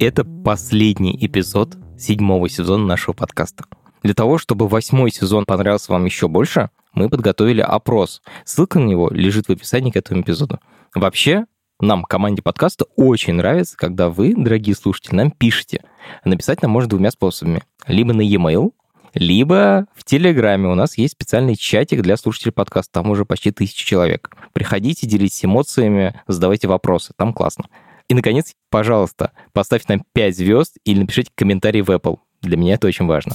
[0.00, 3.64] это последний эпизод седьмого сезона нашего подкаста.
[4.02, 8.22] Для того, чтобы восьмой сезон понравился вам еще больше, мы подготовили опрос.
[8.44, 10.60] Ссылка на него лежит в описании к этому эпизоду.
[10.94, 11.46] Вообще,
[11.80, 15.82] нам, команде подкаста, очень нравится, когда вы, дорогие слушатели, нам пишете.
[16.24, 17.62] Написать нам можно двумя способами.
[17.86, 18.72] Либо на e-mail,
[19.14, 22.92] либо в Телеграме у нас есть специальный чатик для слушателей подкаста.
[22.94, 24.30] Там уже почти тысяча человек.
[24.52, 27.12] Приходите, делитесь эмоциями, задавайте вопросы.
[27.16, 27.66] Там классно.
[28.08, 32.18] И, наконец, пожалуйста, поставьте нам 5 звезд или напишите комментарий в Apple.
[32.42, 33.34] Для меня это очень важно.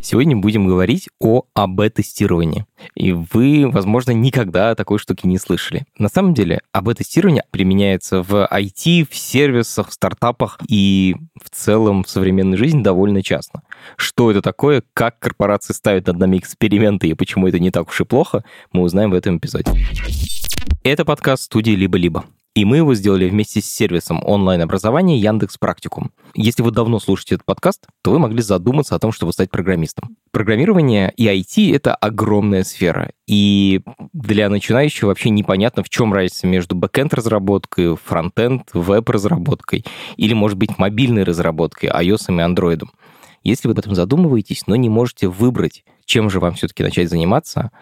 [0.00, 2.66] Сегодня будем говорить о АБ-тестировании.
[2.94, 5.86] И вы, возможно, никогда такой штуки не слышали.
[5.96, 12.10] На самом деле, АБ-тестирование применяется в IT, в сервисах, в стартапах и в целом в
[12.10, 13.62] современной жизни довольно часто.
[13.96, 17.98] Что это такое, как корпорации ставят над нами эксперименты и почему это не так уж
[18.02, 19.70] и плохо, мы узнаем в этом эпизоде.
[20.82, 22.24] Это подкаст студии «Либо-либо».
[22.54, 26.12] И мы его сделали вместе с сервисом онлайн-образования Яндекс Практикум.
[26.34, 30.16] Если вы давно слушаете этот подкаст, то вы могли задуматься о том, чтобы стать программистом.
[30.30, 33.10] Программирование и IT— это огромная сфера.
[33.26, 33.80] И
[34.12, 39.84] для начинающего вообще непонятно, в чем разница между бэкенд-разработкой, фронтенд, веб-разработкой
[40.16, 42.84] или, может быть, мобильной разработкой, iOS и Android.
[43.42, 47.72] Если вы об этом задумываетесь, но не можете выбрать, чем же вам все-таки начать заниматься,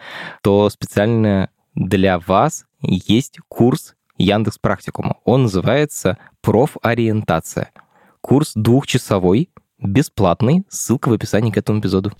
[0.41, 3.93] то специально для вас есть курс
[4.23, 5.17] Яндекс Практикума.
[5.25, 7.71] Он называется «Профориентация».
[8.21, 9.49] Курс двухчасовой,
[9.79, 10.63] бесплатный.
[10.69, 12.11] Ссылка в описании к этому эпизоду.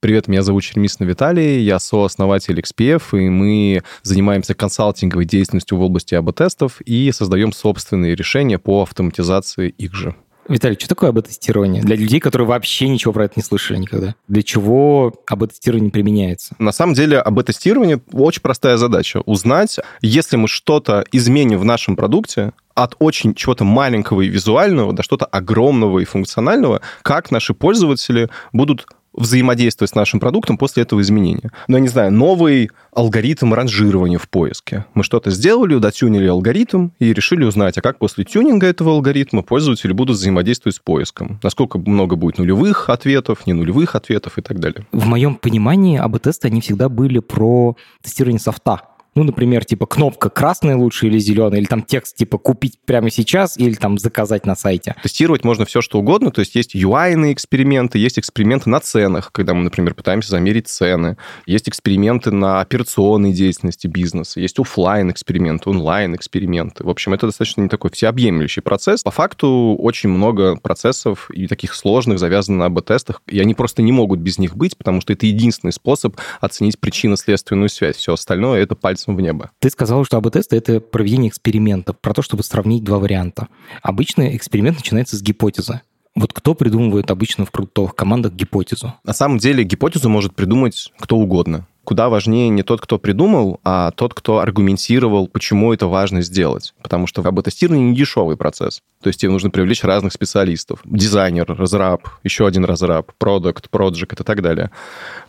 [0.00, 6.14] Привет, меня зовут Чермисин Виталий, я сооснователь XPF, и мы занимаемся консалтинговой деятельностью в области
[6.14, 10.16] АБ-тестов и создаем собственные решения по автоматизации их же.
[10.50, 11.80] Виталий, что такое АБ-тестирование?
[11.80, 14.16] Для людей, которые вообще ничего про это не слышали никогда.
[14.26, 16.56] Для чего АБ-тестирование применяется?
[16.58, 19.20] На самом деле АБ-тестирование очень простая задача.
[19.26, 25.02] Узнать, если мы что-то изменим в нашем продукте, от очень чего-то маленького и визуального до
[25.02, 31.50] что-то огромного и функционального, как наши пользователи будут взаимодействовать с нашим продуктом после этого изменения.
[31.68, 34.86] Ну, я не знаю, новый алгоритм ранжирования в поиске.
[34.94, 39.92] Мы что-то сделали, дотюнили алгоритм и решили узнать, а как после тюнинга этого алгоритма пользователи
[39.92, 41.40] будут взаимодействовать с поиском.
[41.42, 44.86] Насколько много будет нулевых ответов, не нулевых ответов и так далее.
[44.92, 48.82] В моем понимании АБ-тесты, они всегда были про тестирование софта.
[49.14, 53.58] Ну, например, типа кнопка красная лучше или зеленая, или там текст типа купить прямо сейчас,
[53.58, 54.94] или там заказать на сайте.
[55.02, 59.54] Тестировать можно все, что угодно, то есть есть UI-ные эксперименты, есть эксперименты на ценах, когда
[59.54, 61.16] мы, например, пытаемся замерить цены,
[61.46, 66.84] есть эксперименты на операционной деятельности бизнеса, есть офлайн эксперименты, онлайн эксперименты.
[66.84, 69.02] В общем, это достаточно не такой всеобъемлющий процесс.
[69.02, 73.92] По факту очень много процессов и таких сложных завязано на АБ-тестах, и они просто не
[73.92, 77.96] могут без них быть, потому что это единственный способ оценить причинно-следственную связь.
[77.96, 79.50] Все остальное— это пальцы пальцем в небо.
[79.58, 83.48] Ты сказал, что АБ-тесты— это проведение экспериментов, про то, чтобы сравнить два варианта.
[83.82, 85.80] Обычно эксперимент начинается с гипотезы.
[86.14, 88.94] Вот кто придумывает обычно в продуктовых командах гипотезу?
[89.04, 93.90] На самом деле гипотезу может придумать кто угодно куда важнее не тот, кто придумал, а
[93.90, 96.72] тот, кто аргументировал, почему это важно сделать.
[96.82, 98.80] Потому что АБ-тестирование не дешевый процесс.
[99.02, 100.80] То есть тебе нужно привлечь разных специалистов.
[100.84, 104.70] Дизайнер, разраб, еще один разраб, продукт, проджект и так далее.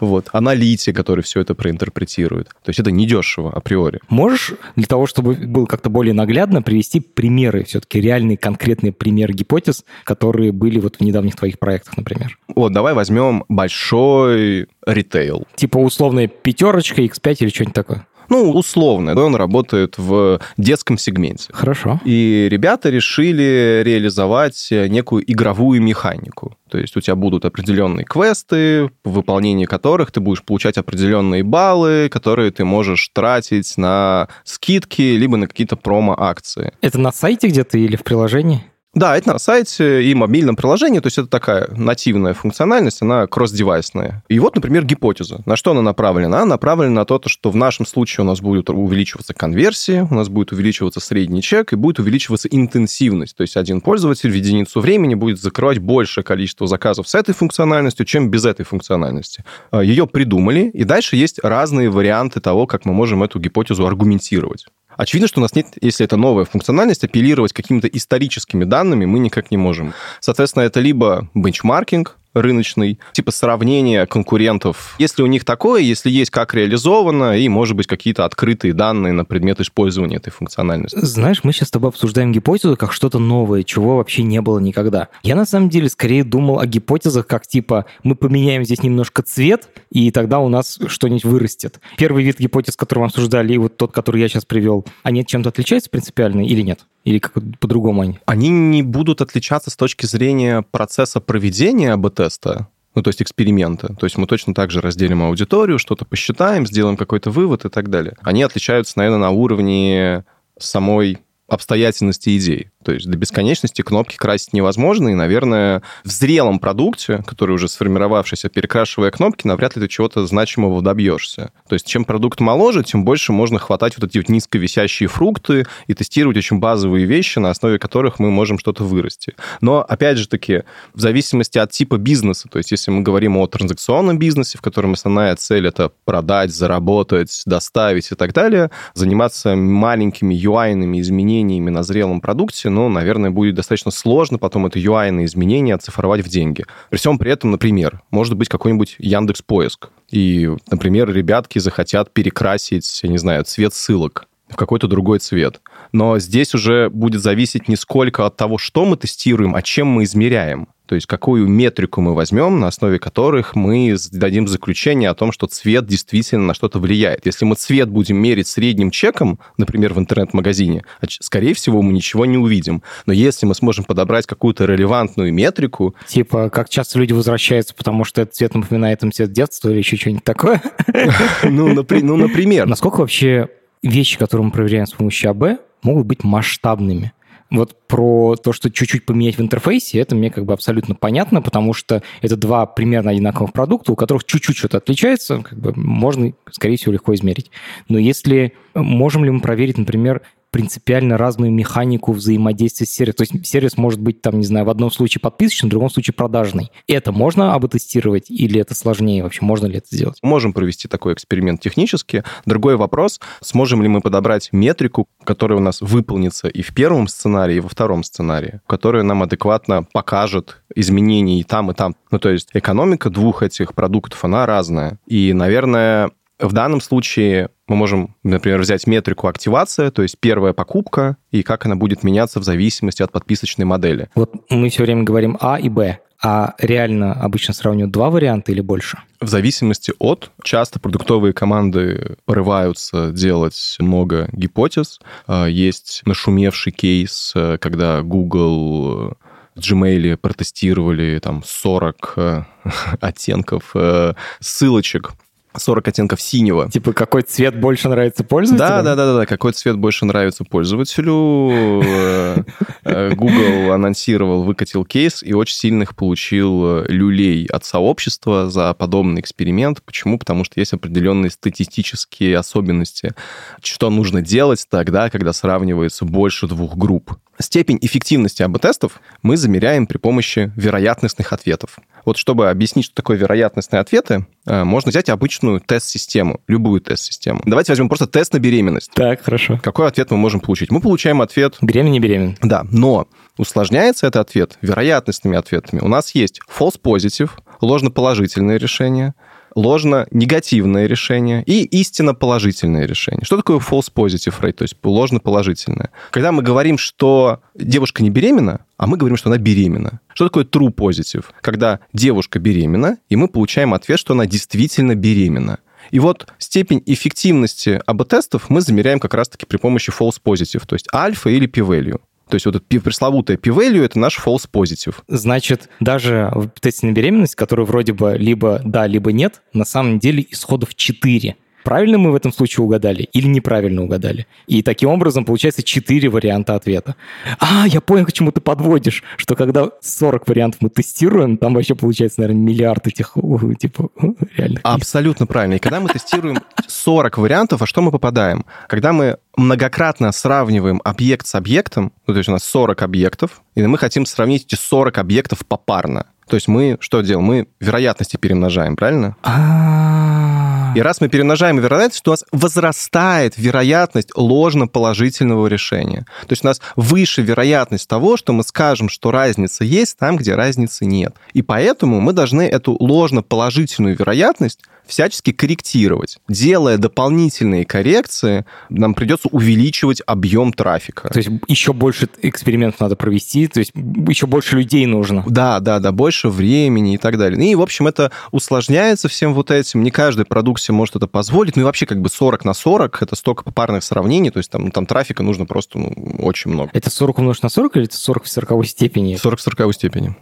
[0.02, 0.28] Вот.
[0.34, 2.50] Аналитик, который все это проинтерпретирует.
[2.64, 4.00] То есть это недешево априори.
[4.10, 9.86] Можешь для того, чтобы было как-то более наглядно, привести примеры, все-таки реальные конкретные примеры гипотез,
[10.04, 12.38] которые были вот в недавних твоих проектах, например?
[12.54, 15.48] Вот, давай возьмем большой ритейл.
[15.56, 18.08] Типа условная пятерочка, X5 или что-нибудь такое?
[18.32, 21.50] Ну, условно, да, он работает в детском сегменте.
[21.52, 22.00] Хорошо.
[22.06, 26.58] И ребята решили реализовать некую игровую механику.
[26.70, 32.08] То есть у тебя будут определенные квесты, в выполнении которых ты будешь получать определенные баллы,
[32.10, 36.72] которые ты можешь тратить на скидки, либо на какие-то промо-акции.
[36.80, 38.64] Это на сайте где-то или в приложении?
[38.94, 44.22] Да, это на сайте и мобильном приложении, то есть это такая нативная функциональность, она кросс-девайсная.
[44.28, 45.42] И вот, например, гипотеза.
[45.46, 46.40] На что она направлена?
[46.40, 50.28] Она направлена на то, что в нашем случае у нас будет увеличиваться конверсия, у нас
[50.28, 53.38] будет увеличиваться средний чек и будет увеличиваться интенсивность.
[53.38, 58.06] То есть один пользователь в единицу времени будет закрывать большее количество заказов с этой функциональностью,
[58.06, 59.46] чем без этой функциональности.
[59.72, 64.66] А, Ее придумали, и дальше есть разные варианты того, как мы можем эту гипотезу аргументировать.
[64.98, 69.52] Очевидно, что у нас нет, если это новая функциональность, апеллировать какими-то историческими данными мы никак
[69.52, 69.94] не можем.
[70.20, 74.96] Соответственно, это либо бенчмаркинг, рыночный, типа сравнения конкурентов.
[75.00, 79.26] Если у них такое, если есть как реализовано, и, может быть, какие-то открытые данные на
[79.26, 80.98] предмет использования этой функциональности.
[81.02, 85.10] Знаешь, мы сейчас с тобой обсуждаем гипотезу как что-то новое, чего вообще не было никогда.
[85.24, 89.70] Я на самом деле скорее думал о гипотезах как типа мы поменяем здесь немножко цвет,
[89.92, 91.80] и тогда у нас что-нибудь вырастет.
[91.98, 95.50] Первый вид гипотез, который мы обсуждали, и вот тот, который я сейчас привел, они чем-то
[95.50, 96.86] отличаются принципиально или нет?
[97.04, 98.20] Или как по-другому они?
[98.26, 103.94] Они не будут отличаться с точки зрения процесса проведения АБ-теста, ну, то есть эксперимента.
[103.96, 107.90] То есть мы точно так же разделим аудиторию, что-то посчитаем, сделаем какой-то вывод и так
[107.90, 108.16] далее.
[108.22, 110.26] Они отличаются, наверное, на уровне
[110.60, 112.72] самой обстоятельности идеи.
[112.84, 118.50] То есть до бесконечности кнопки красить невозможно, и, наверное, в зрелом продукте, который уже сформировавшийся,
[118.50, 121.52] перекрашивая кнопки, навряд ли ты чего-то значимого добьешься.
[121.68, 125.94] То есть чем продукт моложе, тем больше можно хватать вот эти вот низковисящие фрукты и
[125.94, 129.36] тестировать очень базовые вещи, на основе которых мы можем что-то вырасти.
[129.62, 130.64] Но, опять же таки,
[130.94, 134.94] в зависимости от типа бизнеса, то есть если мы говорим о транзакционном бизнесе, в котором
[134.94, 142.22] основная цель— это продать, заработать, доставить и так далее, заниматься маленькими UI-ными изменениями на зрелом
[142.22, 146.66] продукте, ну, наверное, будет достаточно сложно потом это UI изменения оцифровать в деньги.
[146.90, 149.90] При всем при этом, например, может быть какой-нибудь Яндекс Поиск.
[150.10, 155.62] И, например, ребятки захотят перекрасить, я не знаю, цвет ссылок в какой-то другой цвет.
[155.92, 160.04] Но здесь уже будет зависеть не сколько от того, что мы тестируем, а чем мы
[160.04, 160.68] измеряем.
[160.92, 165.48] То есть какую метрику мы возьмем, на основе которых мы дадим заключение о том, что
[165.48, 167.26] цвет действительно на что-то влияет.
[167.26, 172.38] Если мы цвет будем мерить средним чеком, например, в интернет-магазине, скорее всего, мы ничего не
[172.38, 172.84] увидим.
[173.06, 175.96] Но если мы сможем подобрать какую-то релевантную метрику...
[176.08, 179.96] Типа, как часто люди возвращаются, потому что этот цвет напоминает им цвет детства или еще
[179.96, 180.62] что-нибудь такое?
[181.44, 182.68] Ну, ну, например.
[182.68, 183.48] Насколько вообще
[183.84, 187.14] вещи, которые мы проверяем с помощью АБ, могут быть масштабными?
[187.50, 191.74] Вот про то, что чуть-чуть поменять в интерфейсе, это мне как бы абсолютно понятно, потому
[191.74, 196.78] что это два примерно одинаковых продукта, у которых чуть-чуть что-то отличается, как бы можно, скорее
[196.78, 197.52] всего, легко измерить.
[197.90, 203.26] Но если можем ли мы проверить, например, принципиально разную механику взаимодействия с сервисом.
[203.26, 206.14] То есть сервис может быть, там, не знаю, в одном случае подписочный, в другом случае
[206.14, 206.72] продажный.
[206.88, 209.44] Это можно обтестировать или это сложнее вообще?
[209.44, 210.18] Можно ли это сделать?
[210.22, 212.24] Можем провести такой эксперимент технически.
[212.46, 217.56] Другой вопрос, сможем ли мы подобрать метрику, которая у нас выполнится и в первом сценарии,
[217.56, 221.96] и во втором сценарии, которая нам адекватно покажет изменения и там, и там.
[222.12, 225.00] Ну, то есть экономика двух этих продуктов, она разная.
[225.08, 231.16] И, наверное, в данном случае мы можем, например, взять метрику активация, то есть первая покупка,
[231.32, 234.10] и как она будет меняться в зависимости от подписочной модели.
[234.14, 236.00] Вот мы все время говорим А и Б.
[236.22, 239.00] А реально обычно сравнивают два варианта или больше?
[239.22, 240.32] В зависимости от.
[240.44, 245.00] Часто продуктовые команды порываются делать много гипотез.
[245.26, 249.16] А, есть нашумевший кейс, э, когда Google
[249.56, 252.44] в Gmail протестировали там 40 э,
[253.00, 255.14] оттенков э, ссылочек
[255.58, 256.70] 40 оттенков синего.
[256.70, 258.68] Типа, какой цвет больше нравится пользователю?
[258.68, 261.52] Да, да, да, да, какой цвет больше нравится пользователю.
[261.84, 262.44] Э,
[262.84, 269.22] э, Google анонсировал, выкатил кейс и очень сильных получил э, люлей от сообщества за подобный
[269.22, 269.82] эксперимент.
[269.84, 270.18] Почему?
[270.18, 273.14] Потому что есть определенные статистические особенности.
[273.62, 277.18] Что нужно делать тогда, когда сравнивается больше двух групп?
[277.42, 281.78] Степень эффективности АБ-тестов мы замеряем при помощи вероятностных ответов.
[282.06, 287.42] Вот чтобы объяснить, что такое вероятностные ответы, э, можно взять обычную тест-систему, любую тест-систему.
[287.46, 288.92] Давайте возьмем просто тест на беременность.
[288.94, 289.60] Так, хорошо.
[289.62, 290.72] Какой ответ мы можем получить?
[290.72, 291.58] Мы получаем ответ...
[291.62, 292.38] Беременен, не беременен.
[292.42, 295.80] Да, но усложняется этот ответ вероятностными ответами.
[295.82, 299.14] У нас есть false positive, ложноположительное решение,
[299.56, 303.24] ложно-негативное решение и истинно положительное решение.
[303.24, 305.92] Что такое false positive rate, то есть ложно-положительное?
[306.12, 310.00] Когда мы говорим, что девушка не беременна, а мы говорим, что она беременна.
[310.14, 311.26] Что такое true positive?
[311.42, 315.60] Когда девушка беременна, и мы получаем ответ, что она действительно беременна.
[315.90, 320.88] И вот степень эффективности АБ-тестов мы замеряем как раз-таки при помощи false positive, то есть
[320.94, 322.00] альфа или p-value.
[322.32, 324.96] То есть вот это пресловутое p-value— это наш false positive.
[325.10, 330.00] Значит, даже в тесте на беременность, который вроде бы либо да, либо нет, на самом
[330.00, 331.36] деле исходов 4.
[331.64, 334.28] Правильно мы в этом случае угадали или неправильно угадали?
[334.48, 336.96] И таким образом получается 4 варианта ответа.
[337.40, 341.76] А, я понял, к чему ты подводишь, что когда 40 вариантов мы тестируем, там вообще
[341.76, 343.16] получается, наверное, миллиард этих,
[343.60, 343.90] типа,
[344.38, 344.60] реально.
[344.64, 345.56] Абсолютно правильно.
[345.56, 348.46] И когда мы тестируем 40 вариантов, а что мы попадаем?
[348.68, 353.62] Когда мы многократно сравниваем объект с объектом, ну, то есть у нас 40 объектов, и
[353.62, 356.08] мы хотим сравнить эти 40 объектов попарно.
[356.32, 357.26] То есть мы что делаем?
[357.26, 359.18] Мы вероятности перемножаем, правильно?
[359.22, 360.72] А.
[360.78, 366.06] И раз мы перемножаем вероятность, то у нас возрастает вероятность ложно-положительного решения.
[366.22, 370.36] То есть у нас выше вероятность того, что мы скажем, что разница есть там, где
[370.36, 371.14] разницы нет.
[371.34, 374.62] И поэтому мы должны эту ложно-положительную вероятность
[374.92, 376.20] всячески корректировать.
[376.28, 381.10] Делая дополнительные коррекции, нам придется увеличивать объем трафика.
[381.10, 385.24] То есть еще больше экспериментов надо провести, то есть еще больше людей нужно.
[385.28, 387.52] Да, да, да, больше времени и так далее.
[387.52, 389.82] И, в общем, это усложняется всем вот этим.
[389.82, 391.56] Не каждый продукт себе может это позволить.
[391.56, 394.72] Ну и вообще как бы 40 на 40 это столько попарных сравнений, то есть там,
[394.72, 396.70] там трафика нужно просто ну, очень много.
[396.74, 399.16] Это 40 умножить на 40 или это 40 в 40 степени?
[399.16, 400.16] 40 в 40 степени.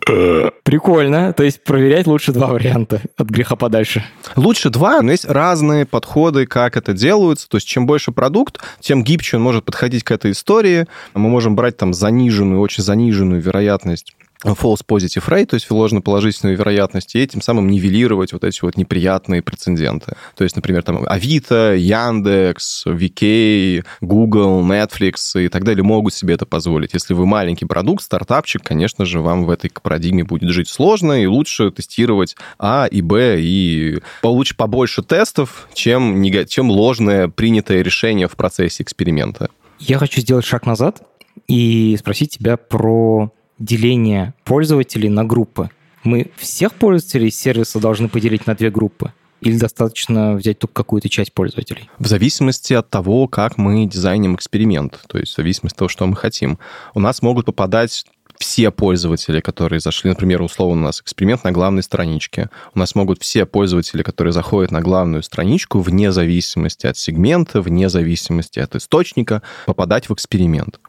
[0.64, 1.34] Прикольно.
[1.34, 4.04] То есть проверять лучше два варианта от греха подальше.
[4.36, 7.48] Лучше два, но есть разные подходы, как это делаются.
[7.48, 10.88] То есть чем больше продукт, тем гибче он может подходить к этой истории.
[11.14, 17.16] Мы можем брать там заниженную, очень заниженную вероятность false positive rate, то есть ложно-положительную вероятность,
[17.16, 20.14] и этим самым нивелировать вот эти вот неприятные прецеденты.
[20.36, 26.46] То есть, например, там Авито, Яндекс, VK, Google, Netflix и так далее могут себе это
[26.46, 26.94] позволить.
[26.94, 31.26] Если вы маленький продукт, стартапчик, конечно же, вам в этой парадигме будет жить сложно, и
[31.26, 38.36] лучше тестировать А и Б, и получше побольше тестов, чем, чем ложное принятое решение в
[38.36, 39.50] процессе эксперимента.
[39.80, 41.02] Я хочу сделать шаг назад
[41.48, 45.70] и спросить тебя про деление пользователей на группы.
[46.04, 49.14] Мы всех пользователей сервиса должны поделить на две группы?
[49.42, 51.90] Или достаточно взять только какую-то часть пользователей?
[51.98, 56.06] В зависимости от того, как мы дизайним эксперимент, то есть в зависимости от того, что
[56.08, 56.60] мы хотим.
[56.94, 58.06] У нас могут попадать
[58.38, 62.50] все пользователи, которые зашли, например, условно у нас эксперимент на главной страничке.
[62.74, 67.90] У нас могут все пользователи, которые заходят на главную страничку, вне зависимости от сегмента, вне
[67.90, 70.80] зависимости от источника, попадать в эксперимент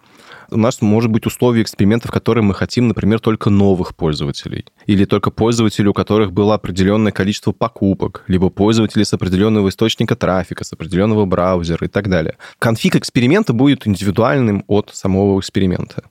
[0.50, 4.64] у нас может быть условие эксперимента, в котором мы хотим, например, только новых пользователей.
[4.86, 10.64] Или только пользователей, у которых было определенное количество покупок, либо пользователи с определенного источника трафика,
[10.64, 12.36] с определенного браузера и так далее.
[12.58, 16.04] Конфиг эксперимента будет индивидуальным от самого эксперимента.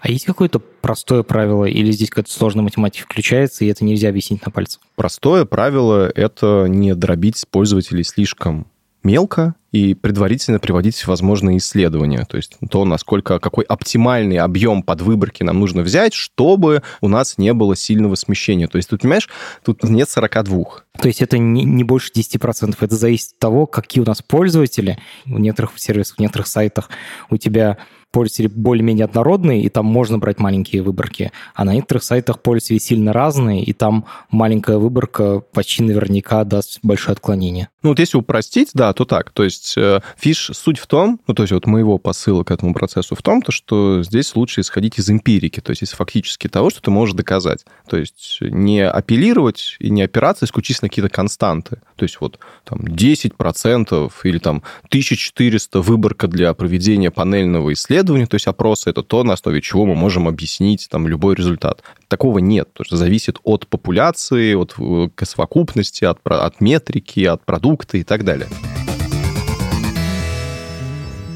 [0.00, 4.44] А есть какое-то простое правило, или здесь какая-то сложная математика включается, и это нельзя объяснить
[4.44, 4.82] на пальцах?
[4.94, 8.66] Простое правило— это не дробить пользователей слишком
[9.02, 12.24] мелко и предварительно приводить возможные исследования.
[12.26, 17.36] То есть то, насколько, какой оптимальный объем под выборки нам нужно взять, чтобы у нас
[17.36, 18.68] не было сильного смещения.
[18.68, 19.28] То есть тут, понимаешь,
[19.62, 20.64] тут нет 42.
[20.98, 22.74] То есть это не, не больше 10%.
[22.80, 24.98] Это зависит от того, какие у нас пользователи.
[25.26, 26.88] В некоторых сервисах, в некоторых сайтах
[27.28, 27.76] у тебя
[28.16, 31.32] пользователи более-менее однородные, и там можно брать маленькие выборки.
[31.54, 37.12] А на некоторых сайтах пользователи сильно разные, и там маленькая выборка почти наверняка даст большое
[37.12, 37.68] отклонение.
[37.82, 39.32] Ну вот если упростить, да, то так.
[39.32, 42.74] То есть э, фиш, суть в том, ну то есть вот моего посыла к этому
[42.74, 46.70] процессу в том, то, что здесь лучше исходить из эмпирики, то есть из фактически того,
[46.70, 47.64] что ты можешь доказать.
[47.88, 51.80] То есть не апеллировать и не опираться исключительно какие-то константы.
[51.96, 58.46] То есть вот там 10% или там 1400 выборка для проведения панельного исследования, то есть
[58.46, 61.82] опросы, это то, на основе чего мы можем объяснить там любой результат.
[62.08, 67.98] Такого нет, потому что зависит от популяции, от э, совокупности, от, от метрики, от продукта
[67.98, 68.48] и так далее.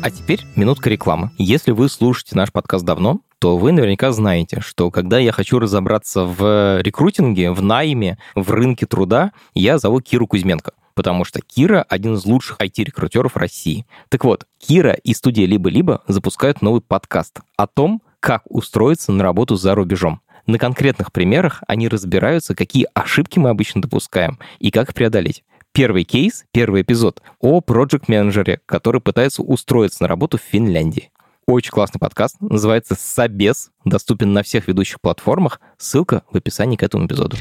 [0.02, 1.30] А теперь минутка рекламы.
[1.36, 6.24] Если вы слушаете наш подкаст давно, то вы наверняка знаете, что когда я хочу разобраться
[6.24, 12.16] в рекрутинге, в найме, в рынке труда, я зову Киру Кузьменко потому что Кира один
[12.16, 13.86] из лучших IT-рекрутеров России.
[14.10, 19.56] Так вот, Кира и студия «Либо-либо» запускают новый подкаст о том, как устроиться на работу
[19.56, 20.20] за рубежом.
[20.44, 25.42] На конкретных примерах они разбираются, какие ошибки мы обычно допускаем и как их преодолеть.
[25.72, 31.10] Первый кейс, первый эпизод о проект-менеджере, который пытается устроиться на работу в Финляндии.
[31.46, 37.06] Очень классный подкаст, называется «Собес», доступен на всех ведущих платформах, ссылка в описании к этому
[37.06, 37.36] эпизоду.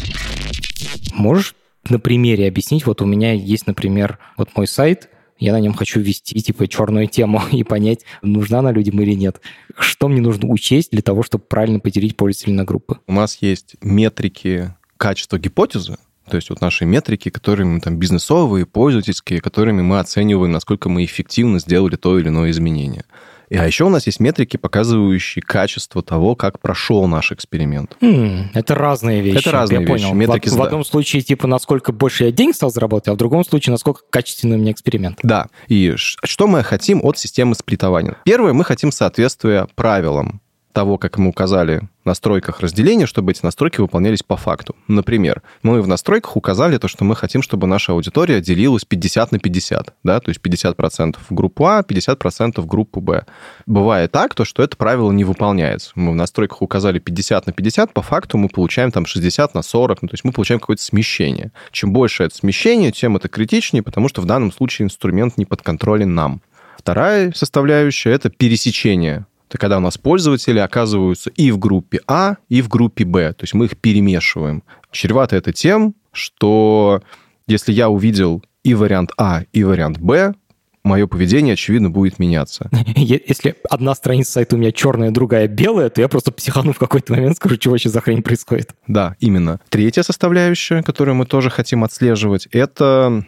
[1.15, 1.55] Можешь
[1.89, 2.85] на примере объяснить.
[2.85, 5.09] Вот у меня есть, например, вот мой сайт,
[5.39, 9.41] я на нем хочу ввести типа черную тему и понять, нужна она людям или нет.
[9.75, 12.99] Что мне нужно учесть для того, чтобы правильно поделить пользователей на группы?
[13.07, 15.97] У нас есть метрики качества гипотезы,
[16.29, 21.59] то есть вот наши метрики, которыми там бизнесовые, пользовательские, которыми мы оцениваем, насколько мы эффективно
[21.59, 23.03] сделали то или иное изменение.
[23.49, 27.97] И, а еще у нас есть метрики, показывающие качество того, как прошел наш эксперимент.
[27.99, 29.39] Mm, это разные вещи.
[29.39, 30.03] Это разные я вещи.
[30.03, 30.13] Понял.
[30.13, 33.43] Метрики, в, в одном случае, типа, насколько больше я денег стал зарабатывать, а в другом
[33.43, 35.17] случае, насколько качественный у меня эксперимент.
[35.23, 35.47] Да.
[35.67, 38.17] И что мы хотим от системы сплитования?
[38.23, 40.41] Первое, мы хотим соответствие правилам
[40.79, 44.77] того, как мы указали в настройках разделения, чтобы эти настройки выполнялись по факту.
[44.87, 49.39] Например, мы в настройках указали то, что мы хотим, чтобы наша аудитория делилась 50 на
[49.39, 53.25] 50, да, то есть 50% в группу А, 50% в группу Б.
[53.65, 55.91] Бывает так, то, что это правило не выполняется.
[55.95, 60.01] Мы в настройках указали 50 на 50, по факту мы получаем там 60 на 40,
[60.01, 61.51] ну, то есть мы получаем какое-то смещение.
[61.71, 66.15] Чем больше это смещение, тем это критичнее, потому что в данном случае инструмент не подконтролен
[66.15, 66.41] нам.
[66.77, 72.61] Вторая составляющая— это пересечение это когда у нас пользователи оказываются и в группе А, и
[72.61, 73.33] в группе Б.
[73.33, 74.63] То есть мы их перемешиваем.
[74.91, 77.01] Чревато это тем, что
[77.47, 80.35] если я увидел и вариант А, и вариант Б,
[80.83, 82.69] мое поведение, очевидно, будет меняться.
[82.95, 87.13] Если одна страница сайта у меня черная, другая белая, то я просто психану в какой-то
[87.13, 88.75] момент скажу, чего сейчас за хрень происходит.
[88.87, 89.59] Да, именно.
[89.69, 93.25] Третья составляющая, которую мы тоже хотим отслеживать, это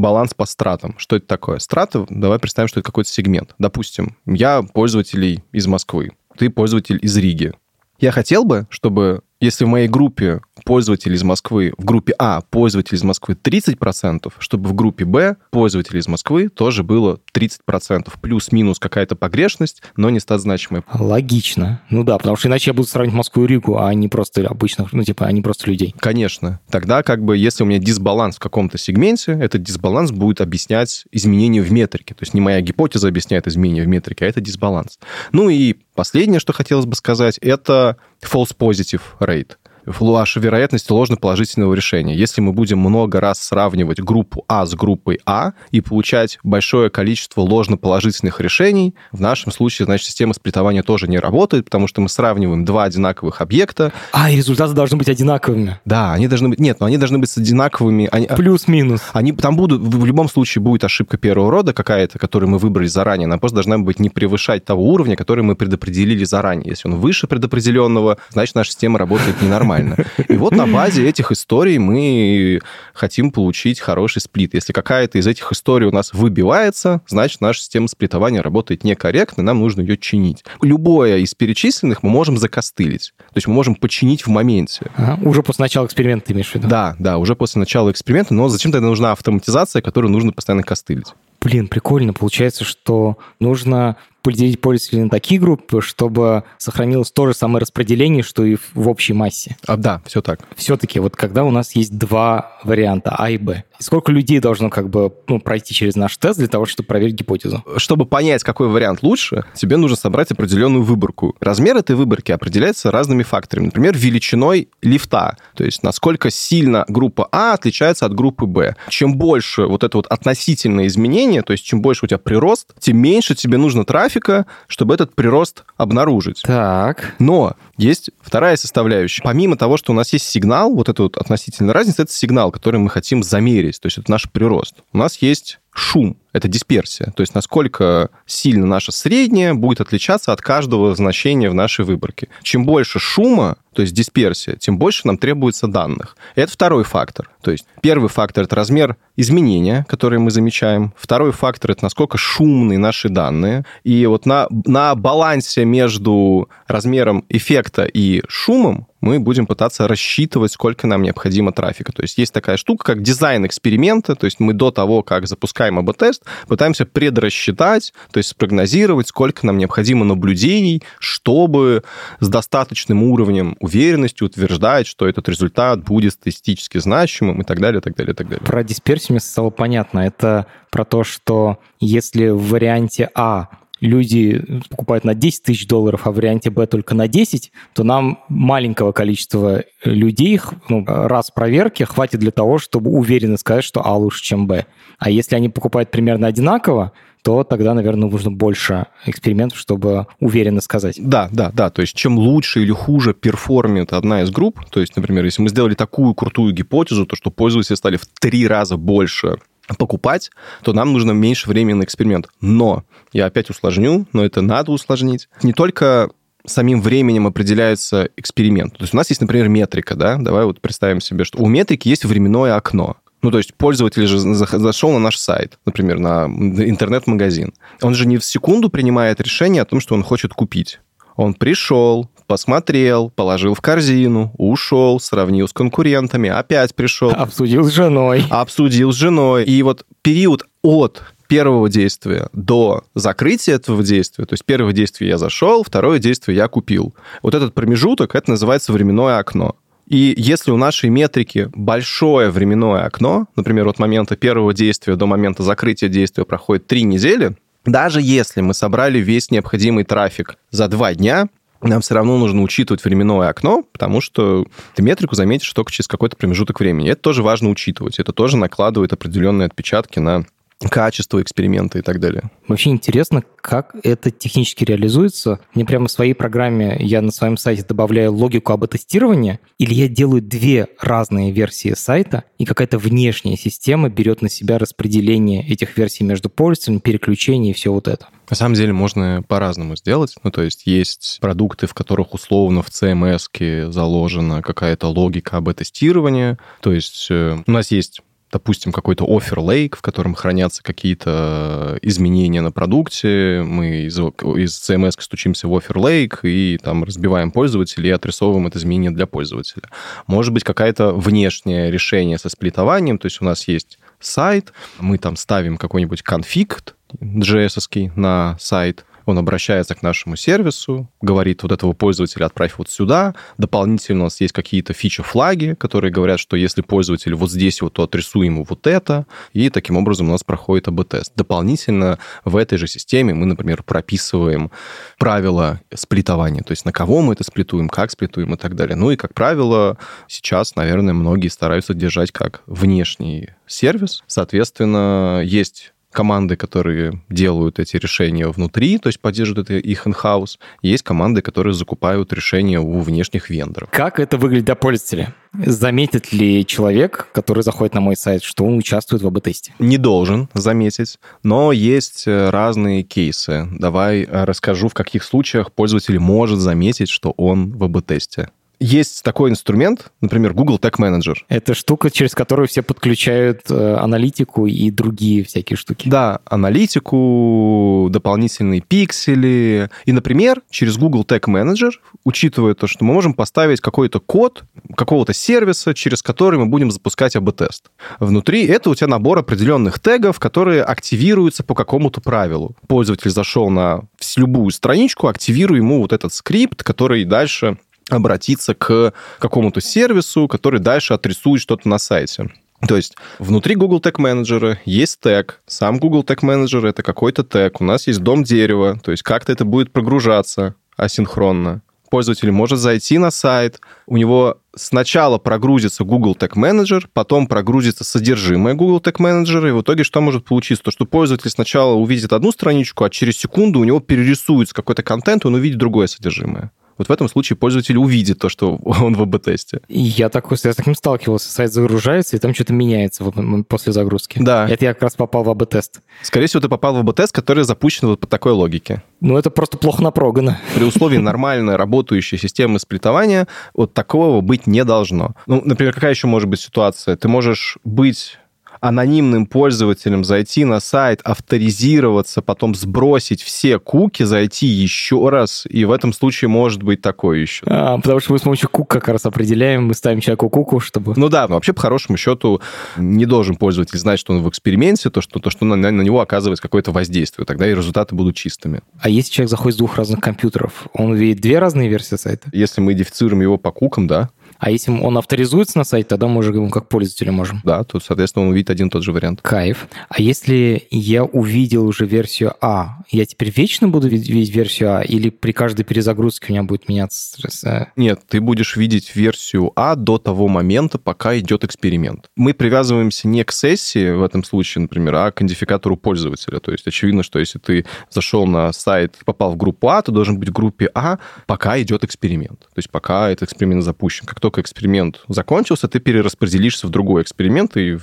[0.00, 0.94] баланс по стратам.
[0.98, 1.58] Что это такое?
[1.58, 3.54] Страты, давай представим, что это какой-то сегмент.
[3.58, 7.52] Допустим, я пользователь из Москвы, ты пользователь из Риги.
[7.98, 12.98] Я хотел бы, чтобы если в моей группе пользователей из Москвы, в группе А пользователей
[12.98, 18.12] из Москвы 30%, чтобы в группе Б пользователей из Москвы тоже было 30%.
[18.20, 20.82] Плюс-минус какая-то погрешность, но не стать значимой.
[20.92, 21.80] Логично.
[21.90, 24.92] Ну да, потому что иначе я буду сравнивать Москву и Ригу, а не просто обычных,
[24.92, 25.94] ну типа, а не просто людей.
[25.98, 26.60] Конечно.
[26.70, 31.62] Тогда как бы, если у меня дисбаланс в каком-то сегменте, этот дисбаланс будет объяснять изменения
[31.62, 32.14] в метрике.
[32.14, 34.98] То есть не моя гипотеза объясняет изменения в метрике, а это дисбаланс.
[35.32, 39.56] Ну и последнее, что хотелось бы сказать, это false positive rate
[39.98, 42.14] ваша вероятность ложноположительного решения.
[42.14, 47.40] Если мы будем много раз сравнивать группу А с группой А и получать большое количество
[47.40, 52.64] ложноположительных решений, в нашем случае, значит, система сплитования тоже не работает, потому что мы сравниваем
[52.64, 53.92] два одинаковых объекта.
[54.12, 55.80] А, и результаты должны быть одинаковыми.
[55.84, 56.60] Да, они должны быть...
[56.60, 58.08] Нет, но они должны быть с одинаковыми...
[58.12, 58.26] Они...
[58.26, 59.00] Плюс-минус.
[59.12, 59.80] Они там будут...
[59.80, 63.26] В любом случае будет ошибка первого рода какая-то, которую мы выбрали заранее.
[63.26, 66.70] Она просто должна быть не превышать того уровня, который мы предопределили заранее.
[66.70, 70.04] Если он выше предопределенного, значит, наша система работает ненормально нормально.
[70.28, 72.60] И вот на базе этих историй мы
[72.92, 74.54] хотим получить хороший сплит.
[74.54, 79.60] Если какая-то из этих историй у нас выбивается, значит, наша система сплитования работает некорректно, нам
[79.60, 80.44] нужно ее чинить.
[80.62, 83.12] Любое из перечисленных мы можем закостылить.
[83.18, 84.90] То есть мы можем починить в моменте.
[84.96, 86.68] Ага, уже после начала эксперимента ты имеешь в виду?
[86.68, 91.14] Да, да, уже после начала эксперимента, но зачем тогда нужна автоматизация, которую нужно постоянно костылить?
[91.40, 92.12] Блин, прикольно.
[92.12, 93.96] Получается, что нужно
[94.28, 99.14] поделить пользователей на такие группы, чтобы сохранилось то же самое распределение, что и в общей
[99.14, 99.56] массе.
[99.66, 100.40] А, да, все так.
[100.54, 104.90] Все-таки вот когда у нас есть два варианта А и Б, сколько людей должно как
[104.90, 107.64] бы ну, пройти через наш тест для того, чтобы проверить гипотезу?
[107.78, 111.34] Чтобы понять, какой вариант лучше, тебе нужно собрать определенную выборку.
[111.40, 113.66] Размер этой выборки определяется разными факторами.
[113.66, 118.76] Например, величиной лифта, то есть насколько сильно группа А отличается от группы Б.
[118.90, 122.98] Чем больше вот это вот относительное изменение, то есть чем больше у тебя прирост, тем
[122.98, 124.17] меньше тебе нужно трафика,
[124.66, 126.42] чтобы этот прирост обнаружить.
[126.42, 127.14] Так.
[127.18, 129.22] Но есть вторая составляющая.
[129.22, 132.80] Помимо того, что у нас есть сигнал, вот эта вот относительная разница, это сигнал, который
[132.80, 134.76] мы хотим замерить, то есть это наш прирост.
[134.92, 140.40] У нас есть шум, это дисперсия, то есть насколько сильно наша средняя будет отличаться от
[140.40, 142.28] каждого значения в нашей выборке.
[142.42, 146.16] Чем больше шума, то есть дисперсия, тем больше нам требуется данных.
[146.34, 147.30] Это второй фактор.
[147.42, 150.92] То есть первый фактор— это размер изменения, которые мы замечаем.
[150.96, 153.64] Второй фактор— это насколько шумные наши данные.
[153.84, 160.86] И вот на, на балансе между размером эффекта и шумом мы будем пытаться рассчитывать, сколько
[160.86, 161.92] нам необходимо трафика.
[161.92, 165.78] То есть есть такая штука, как дизайн эксперимента, то есть мы до того, как запускаем
[165.78, 171.82] АБ-тест, пытаемся предрасчитать, то есть спрогнозировать, сколько нам необходимо наблюдений, чтобы
[172.20, 177.94] с достаточным уровнем уверенности утверждать, что этот результат будет статистически значимым и так далее, так
[177.96, 178.44] далее, так далее.
[178.44, 180.00] Про дисперсию мне стало понятно.
[180.00, 183.48] Это про то, что если в варианте А
[183.80, 188.20] люди покупают на 10 тысяч долларов, а в варианте Б только на 10, то нам
[188.28, 194.22] маленького количества людей, ну, раз проверки хватит для того, чтобы уверенно сказать, что А лучше,
[194.22, 194.66] чем Б.
[194.98, 200.96] А если они покупают примерно одинаково, то тогда, наверное, нужно больше экспериментов, чтобы уверенно сказать.
[200.98, 201.70] Да, да, да.
[201.70, 205.42] То есть чем лучше или хуже perform ит одна из групп, то есть, например, если
[205.42, 209.38] мы сделали такую крутую гипотезу, то что пользователи стали в три раза больше
[209.76, 210.30] покупать,
[210.62, 212.28] то нам нужно меньше времени на эксперимент.
[212.40, 215.28] Но, я опять усложню, но это надо усложнить.
[215.42, 216.10] Не только
[216.46, 218.76] самим временем определяется эксперимент.
[218.76, 221.88] То есть у нас есть, например, метрика, да, давай вот представим себе, что у метрики
[221.88, 222.96] есть временное окно.
[223.20, 227.52] Ну, то есть пользователь же зашел на наш сайт, например, на интернет-магазин.
[227.82, 230.80] Он же не в секунду принимает решение о том, что он хочет купить.
[231.16, 237.10] Он пришел, посмотрел, положил в корзину, ушел, сравнил с конкурентами, опять пришел.
[237.10, 238.24] Обсудил с женой.
[238.30, 239.44] Обсудил с женой.
[239.44, 245.18] И вот период от первого действия до закрытия этого действия, то есть первое действие я
[245.18, 246.94] зашел, второе действие я купил.
[247.22, 249.56] Вот этот промежуток, это называется временное окно.
[249.86, 255.42] И если у нашей метрики большое временное окно, например, от момента первого действия до момента
[255.42, 261.28] закрытия действия проходит три недели, даже если мы собрали весь необходимый трафик за два дня,
[261.60, 266.16] нам все равно нужно учитывать временное окно, потому что ты метрику заметишь только через какой-то
[266.16, 266.90] промежуток времени.
[266.90, 267.98] Это тоже важно учитывать.
[267.98, 270.24] Это тоже накладывает определенные отпечатки на
[270.70, 272.30] качество эксперимента и так далее.
[272.48, 275.38] Вообще интересно, как это технически реализуется.
[275.54, 279.88] Мне прямо в своей программе, я на своем сайте добавляю логику об тестировании, или я
[279.88, 286.02] делаю две разные версии сайта, и какая-то внешняя система берет на себя распределение этих версий
[286.02, 288.08] между пользователями, переключение и все вот это.
[288.30, 290.14] На самом деле можно по-разному сделать.
[290.22, 296.36] Ну, то есть есть продукты, в которых условно в CMS заложена какая-то логика об тестировании.
[296.60, 302.42] То есть э, у нас есть допустим, какой-то офер лейк, в котором хранятся какие-то изменения
[302.42, 307.92] на продукте, мы из, из CMS стучимся в офер лейк и там разбиваем пользователя и
[307.92, 309.62] отрисовываем это изменение для пользователя.
[310.06, 315.16] Может быть, какое-то внешнее решение со сплитованием, то есть у нас есть сайт, мы там
[315.16, 316.62] ставим какой-нибудь конфиг
[317.00, 323.14] JS на сайт, он обращается к нашему сервису, говорит, вот этого пользователя отправь вот сюда.
[323.38, 327.84] Дополнительно у нас есть какие-то фичи-флаги, которые говорят, что если пользователь вот здесь вот, то
[327.84, 331.12] отрисуем ему вот это, и таким образом у нас проходит АБ-тест.
[331.16, 334.50] Дополнительно в этой же системе мы, например, прописываем
[334.98, 338.76] правила сплитования, то есть на кого мы это сплитуем, как сплитуем и так далее.
[338.76, 344.04] Ну и, как правило, сейчас, наверное, многие стараются держать как внешний сервис.
[344.06, 350.38] Соответственно, есть команды, которые делают эти решения внутри, то есть поддерживают это их in-house.
[350.62, 353.68] Есть команды, которые закупают решения у внешних вендоров.
[353.70, 355.14] Как это выглядит для пользователя?
[355.34, 359.52] Заметит ли человек, который заходит на мой сайт, что он участвует в АБ-тесте?
[359.58, 363.46] Не должен заметить, но есть э, разные кейсы.
[363.52, 368.30] Давай э, расскажу, в каких случаях пользователь может заметить, что он в АБ-тесте.
[368.60, 371.14] Есть такой инструмент, например, Google Tag Manager.
[371.28, 375.88] Это штука, через которую все подключают э, аналитику и другие всякие штуки.
[375.88, 379.70] Да, аналитику, дополнительные пиксели.
[379.84, 381.70] И, например, через Google Tag Manager,
[382.04, 384.42] учитывая то, что мы можем поставить какой-то код
[384.76, 387.70] какого-то сервиса, через который мы будем запускать АБ-тест.
[388.00, 392.56] Внутри это у тебя набор определенных тегов, которые активируются по какому-то правилу.
[392.66, 393.82] Пользователь зашел на
[394.16, 400.94] любую страничку, активируй ему вот этот скрипт, который дальше обратиться к какому-то сервису, который дальше
[400.94, 402.30] отрисует что-то на сайте.
[402.66, 405.40] То есть внутри Google Tag Manager есть тег.
[405.46, 407.60] Сам Google Tag Manager— это какой-то тег.
[407.60, 408.80] У нас есть дом дерева.
[408.82, 411.62] То есть как-то это будет прогружаться асинхронно.
[411.90, 418.52] Пользователь может зайти на сайт, у него сначала прогрузится Google Tag Manager, потом прогрузится содержимое
[418.52, 420.64] Google Tag Manager, и в итоге что может получиться?
[420.64, 425.24] То, что пользователь сначала увидит одну страничку, а через секунду у него перерисуется какой-то контент,
[425.24, 429.60] он увидит другое содержимое вот в этом случае пользователь увидит то, что он в АБ-тесте.
[429.68, 431.30] Я, так, я с таким сталкивался.
[431.30, 433.04] Сайт загружается, и там что-то меняется
[433.48, 434.18] после загрузки.
[434.22, 434.48] Да.
[434.48, 435.80] Это я как раз попал в АБ-тест.
[436.02, 438.82] Скорее всего, ты попал в АБ-тест, который запущен вот по такой логике.
[439.00, 440.40] Ну, это просто плохо напрогано.
[440.54, 445.14] При условии нормальной работающей системы сплитования вот такого быть не должно.
[445.26, 446.96] Ну, например, какая еще может быть ситуация?
[446.96, 448.18] Ты можешь быть
[448.60, 455.72] анонимным пользователям зайти на сайт, авторизироваться, потом сбросить все куки, зайти еще раз, и в
[455.72, 457.44] этом случае может быть такое еще.
[457.46, 460.94] А, потому что мы с помощью кук как раз определяем, мы ставим человеку куку, чтобы...
[460.96, 462.40] Ну да, вообще по хорошему счету
[462.76, 466.00] не должен пользователь знать, что он в эксперименте, то, что, то, что на, на него
[466.00, 468.60] оказывается какое-то воздействие, тогда и результаты будут чистыми.
[468.80, 472.28] А если человек заходит с двух разных компьютеров, он видит две разные версии сайта?
[472.32, 474.10] Если мы идентифицируем его по кукам, да.
[474.38, 477.40] А если он авторизуется на сайт, тогда мы уже ему как пользователя можем.
[477.44, 479.20] Да, то, соответственно, он увидит один и тот же вариант.
[479.22, 479.68] Кайф.
[479.88, 484.82] А если я увидел уже версию А, я теперь вечно буду видеть версию А?
[484.82, 487.44] Или при каждой перезагрузке у меня будет меняться стресс?
[487.76, 492.08] Нет, ты будешь видеть версию А до того момента, пока идет эксперимент.
[492.16, 496.38] Мы привязываемся не к сессии в этом случае, например, а к идентификатору пользователя.
[496.38, 500.18] То есть очевидно, что если ты зашел на сайт, попал в группу А, ты должен
[500.18, 502.40] быть в группе А, пока идет эксперимент.
[502.40, 504.06] То есть пока этот эксперимент запущен.
[504.06, 507.78] Как только эксперимент закончился, ты перераспределишься в другой эксперимент и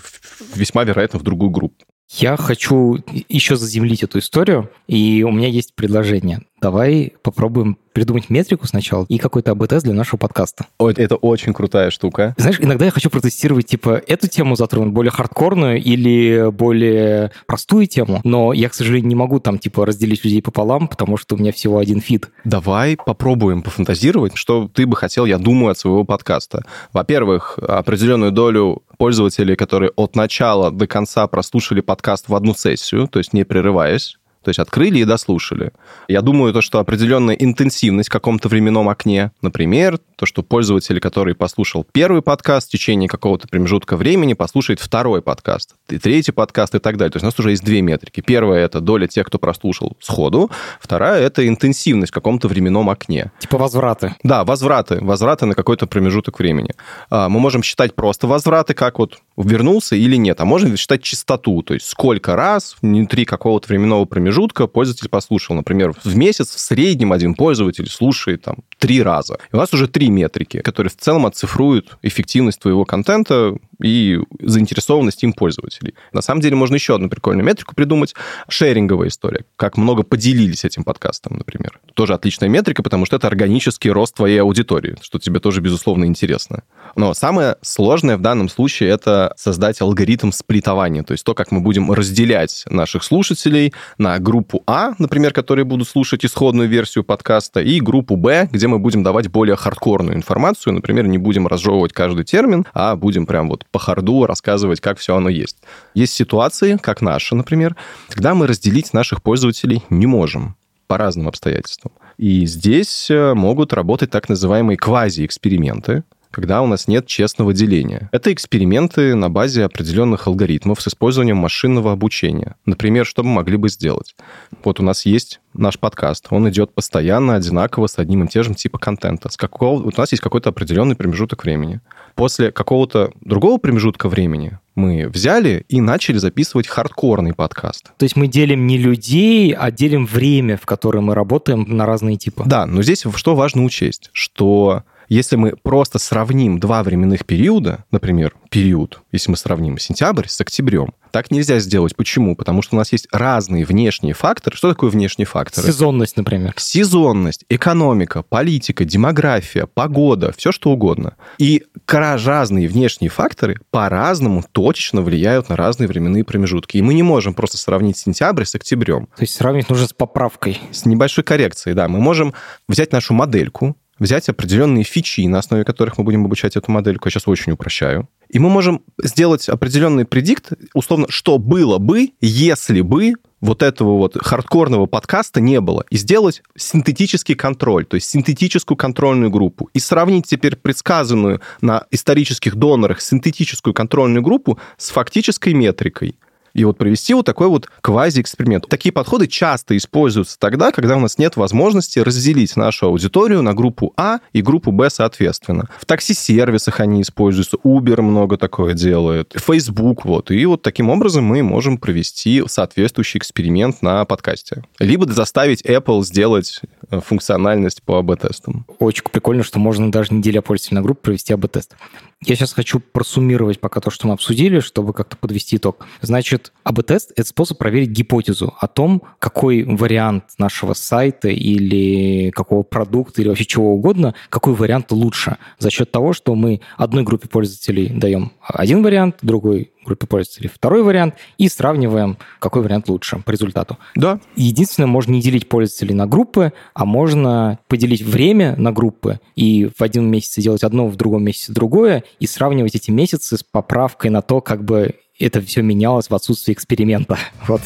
[0.54, 1.86] весьма вероятно в другую группу.
[2.12, 6.42] Я хочу еще заземлить эту историю, и у меня есть предложение.
[6.66, 10.66] Давай попробуем придумать метрику сначала и какой-то АБ-тест для нашего подкаста.
[10.80, 12.34] Ой, это очень крутая штука.
[12.40, 18.20] Знаешь, иногда я хочу протестировать, типа, эту тему затронуть, более хардкорную или более простую тему,
[18.24, 21.52] но я, к сожалению, не могу там, типа, разделить людей пополам, потому что у меня
[21.52, 22.30] всего один фид.
[22.46, 26.64] Давай попробуем пофантазировать, что ты бы хотел, я думаю, от своего подкаста.
[26.94, 33.20] Во-первых, определенную долю пользователей, которые от начала до конца прослушали подкаст в одну сессию, то
[33.20, 35.72] есть не прерываясь, то есть открыли и дослушали.
[36.08, 41.34] Я думаю, то, что определенная интенсивность в каком-то временном окне, например, то, что пользователь, который
[41.34, 46.80] послушал первый подкаст, в течение какого-то промежутка времени послушает второй подкаст, и третий подкаст и
[46.80, 47.12] так далее.
[47.12, 48.22] То есть у нас уже есть две метрики.
[48.22, 50.52] Первая— это доля тех, кто прослушал сходу.
[50.80, 53.32] Вторая— это интенсивность в каком-то временном окне.
[53.40, 54.16] Типа возвраты.
[54.22, 55.00] Да, возвраты.
[55.02, 56.76] Возвраты на какой-то промежуток времени.
[57.10, 61.62] А, мы можем считать просто возвраты, как вот вернулся или нет, а можем считать частоту,
[61.62, 65.56] то есть сколько раз внутри какого-то временного промежутка пользователь послушал.
[65.56, 69.38] Например, в месяц в среднем один пользователь слушает там три раза.
[69.52, 75.24] И у нас уже три метрики, которые в целом оцифруют эффективность твоего контента и заинтересованность
[75.24, 75.96] им пользователей.
[76.14, 78.16] На самом деле можно еще одну прикольную метрику придумать.
[78.48, 79.46] Шеринговая история.
[79.56, 81.80] Как много поделились этим подкастом, например.
[81.94, 86.64] Тоже отличная метрика, потому что это органический рост твоей аудитории, что тебе тоже, безусловно, интересно.
[86.96, 91.60] Но самое сложное в данном случае это создать алгоритм сплитования, то есть то, как мы
[91.62, 97.80] будем разделять наших слушателей на группу А, например, которые будут слушать исходную версию подкаста, и
[97.80, 102.66] группу Б, где мы будем давать более хардкорную информацию, например, не будем разжевывать каждый термин,
[102.74, 105.58] а будем прям вот по харду рассказывать, как все оно есть.
[105.96, 107.76] Есть ситуации, как наша, например,
[108.08, 110.56] когда мы разделить наших пользователей не можем
[110.88, 111.92] по разным обстоятельствам.
[112.18, 116.06] И здесь э, могут работать так называемые квази-эксперименты,
[116.36, 118.10] когда у нас нет честного деления.
[118.12, 122.58] Это эксперименты на базе определенных алгоритмов с использованием машинного обучения.
[122.66, 124.18] Например, что мы могли бы сделать?
[124.62, 128.54] Вот у нас есть наш подкаст, он идет постоянно одинаково с одним и тем же
[128.54, 129.32] типа контента.
[129.32, 129.82] С какого...
[129.82, 131.80] Вот у нас есть какой-то определенный промежуток времени.
[132.16, 137.94] После какого-то другого промежутка времени мы взяли и начали записывать хардкорный подкаст.
[137.98, 142.18] То есть мы делим не людей, а делим время, в котором мы работаем на разные
[142.18, 142.44] типы.
[142.46, 148.34] Да, но здесь что важно учесть, что если мы просто сравним два временных периода, например,
[148.50, 151.96] период, если мы сравним сентябрь с октябрем, так нельзя сделать.
[151.96, 152.36] Почему?
[152.36, 154.58] Потому что у нас есть разные внешние факторы.
[154.58, 155.66] Что такое внешние факторы?
[155.66, 156.54] Сезонность, например.
[156.58, 161.16] Сезонность, экономика, политика, демография, погода, все что угодно.
[161.38, 166.76] И разные внешние факторы по-разному точечно влияют на разные временные промежутки.
[166.76, 169.08] И мы не можем просто сравнить сентябрь с октябрем.
[169.16, 170.60] То есть сравнить нужно с поправкой.
[170.72, 171.88] С небольшой коррекцией, да.
[171.88, 172.34] Мы можем
[172.68, 177.08] взять нашу модельку, взять определенные фичи, на основе которых мы будем обучать эту модельку.
[177.08, 178.08] Я сейчас очень упрощаю.
[178.30, 184.18] И мы можем сделать определенный предикт, условно, что было бы, если бы вот этого вот
[184.18, 190.26] хардкорного подкаста не было, и сделать синтетический контроль, то есть синтетическую контрольную группу, и сравнить
[190.26, 196.16] теперь предсказанную на исторических донорах синтетическую контрольную группу с фактической метрикой
[196.56, 198.68] и вот провести вот такой вот квази-эксперимент.
[198.68, 203.94] Такие подходы часто используются тогда, когда у нас нет возможности разделить нашу аудиторию на группу
[203.98, 205.70] А и группу Б соответственно.
[205.80, 210.32] В такси-сервисах они используются, Uber много такое делает, Facebook вот.
[210.32, 214.64] И вот таким образом мы можем провести соответствующий эксперимент на подкасте.
[214.80, 218.66] Либо заставить Apple сделать э, функциональность по АБ-тестам.
[218.80, 221.76] Очень прикольно, что можно даже не деля пользователя на группу провести АБ-тест.
[222.24, 225.86] Я сейчас хочу просуммировать пока то, что мы обсудили, чтобы как-то подвести итог.
[226.02, 233.22] Значит, АБ-тест— это способ проверить гипотезу о том, какой вариант нашего сайта или какого продукта
[233.22, 235.38] или вообще чего угодно, какой вариант лучше.
[235.60, 240.84] За счет того, что мы одной группе пользователей даем один вариант, другой группе пользователей второй
[240.84, 243.78] вариант и сравниваем, какой вариант лучше по результату.
[243.96, 244.20] Да.
[244.36, 249.82] Единственное, можно не делить пользователей на группы, а можно поделить время на группы и в
[249.82, 254.22] один месяц делать одно, в другом месяце другое, и сравнивать эти месяцы с поправкой на
[254.22, 257.18] то, как бы это все менялось в отсутствии эксперимента.
[257.48, 257.62] Вот.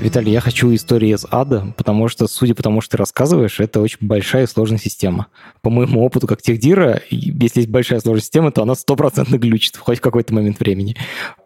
[0.00, 3.80] Виталий, я хочу истории из ада, потому что, судя по тому, что ты рассказываешь, это
[3.80, 5.26] очень большая и сложная система.
[5.60, 9.98] По моему опыту как техдира, если есть большая сложная система, то она стопроцентно глючит хоть
[9.98, 10.96] в какой-то момент времени.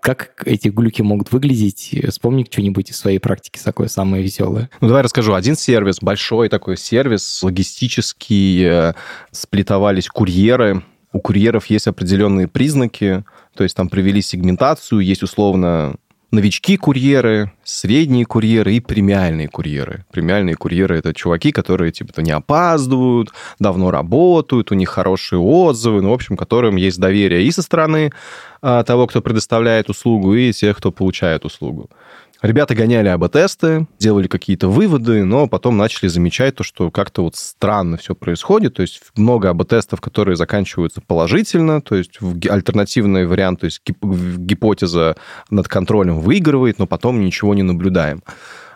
[0.03, 1.97] Как эти глюки могут выглядеть?
[2.11, 4.69] Вспомни что-нибудь из своей практики такое самое веселое.
[4.83, 5.33] Ну, давай расскажу.
[5.33, 8.93] Один сервис, большой такой сервис, логистический, э,
[9.31, 15.97] сплитовались курьеры, у курьеров есть определенные признаки, то есть там провели сегментацию, есть условно
[16.33, 20.07] новички-курьеры, средние курьеры и премиальные курьеры.
[20.11, 26.11] Премиальные курьеры— это чуваки, которые типа не опаздывают, давно работают, у них хорошие отзывы, ну,
[26.11, 28.13] в общем, которым есть доверие и со стороны
[28.63, 31.91] а, того, кто предоставляет услугу, и тех, кто получает услугу.
[32.43, 37.97] Ребята гоняли АБ-тесты, делали какие-то выводы, но потом начали замечать то, что как-то вот странно
[37.97, 38.75] все происходит.
[38.75, 42.19] То есть много АБ-тестов, которые заканчиваются положительно, то есть
[42.51, 45.17] альтернативный вариант, то есть гипотеза
[45.51, 48.23] над контролем выигрывает, но потом ничего не наблюдаем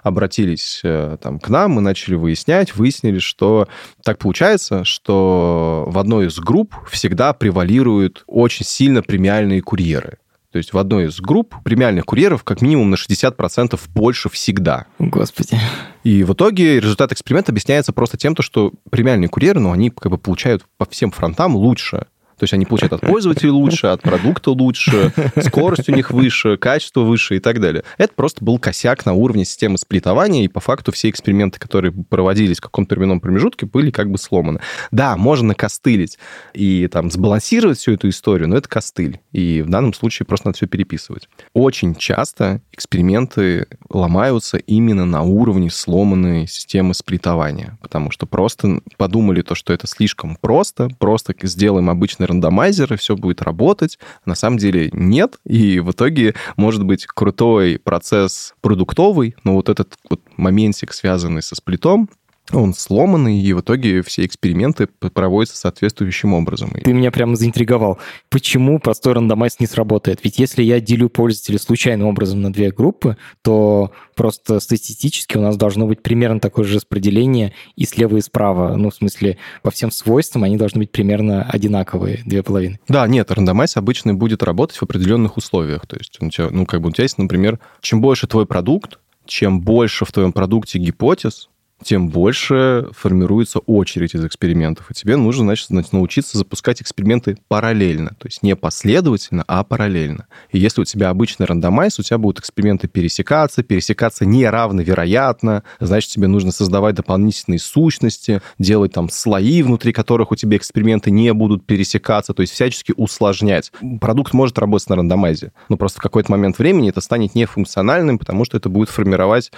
[0.05, 3.67] обратились э, там, к нам, мы начали выяснять, выяснили, что
[4.05, 10.19] так получается, что в одной из групп всегда превалируют очень сильно премиальные курьеры.
[10.57, 14.87] То есть в одной из групп премиальных курьеров как минимум на 60% больше всегда.
[14.99, 15.61] Господи.
[16.03, 20.17] И в итоге результат эксперимента объясняется просто тем, что премиальные курьеры, ну, они как бы
[20.17, 22.07] получают по всем фронтам лучше.
[22.39, 27.01] То есть они получают от пользователей лучше, от продукта лучше, скорость у них выше, качество
[27.01, 27.85] выше и так далее.
[27.99, 32.59] Это просто был косяк на уровне системы сплитования, и по факту все эксперименты, которые проводились
[32.59, 34.61] в каком-то временном промежутке, были как бы сломаны.
[34.91, 36.19] Да, можно костылить
[36.53, 39.21] и там сбалансировать всю эту историю, но это костыль.
[39.33, 41.29] И в данном случае просто надо все переписывать.
[41.55, 49.55] Очень часто эксперименты ломаются именно на уровне сломанной системы сплитования, потому что просто подумали то,
[49.55, 53.99] что это слишком просто, просто сделаем обычный рандомайзер, и все будет работать.
[54.25, 59.95] На самом деле нет, и в итоге может быть крутой процесс продуктовый, но вот этот
[60.11, 62.09] вот моментик, связанный со сплитом,
[62.53, 66.71] он сломанный, и в итоге все эксперименты проводятся соответствующим образом.
[66.83, 67.99] Ты меня прямо заинтриговал.
[68.29, 70.21] Почему простой рандомайз не сработает?
[70.23, 75.57] Ведь если я делю пользователей случайным образом на две группы, то просто статистически у нас
[75.57, 78.77] должно быть примерно такое же распределение и слева, и справа.
[78.77, 82.79] Ну, в смысле, по всем свойствам они должны быть примерно одинаковые, две половины.
[82.89, 85.87] Да, нет, рандомайз обычно будет работать в определенных условиях.
[85.87, 88.99] То есть, у тебя, ну, как бы у тебя есть, например, чем больше твой продукт,
[89.27, 91.49] чем больше в твоем продукте гипотез,
[91.83, 94.91] тем больше формируется очередь из экспериментов.
[94.91, 98.11] И тебе нужно, значит, научиться запускать эксперименты параллельно.
[98.19, 100.27] То есть не последовательно, а параллельно.
[100.51, 106.27] И если у тебя обычный рандомайз, у тебя будут эксперименты пересекаться, пересекаться неравновероятно, значит, тебе
[106.27, 112.33] нужно создавать дополнительные сущности, делать там слои, внутри которых у тебя эксперименты не будут пересекаться,
[112.33, 113.71] то есть всячески усложнять.
[114.01, 118.45] Продукт может работать на рандомайзе, но просто в какой-то момент времени это станет нефункциональным, потому
[118.45, 119.53] что это будет формировать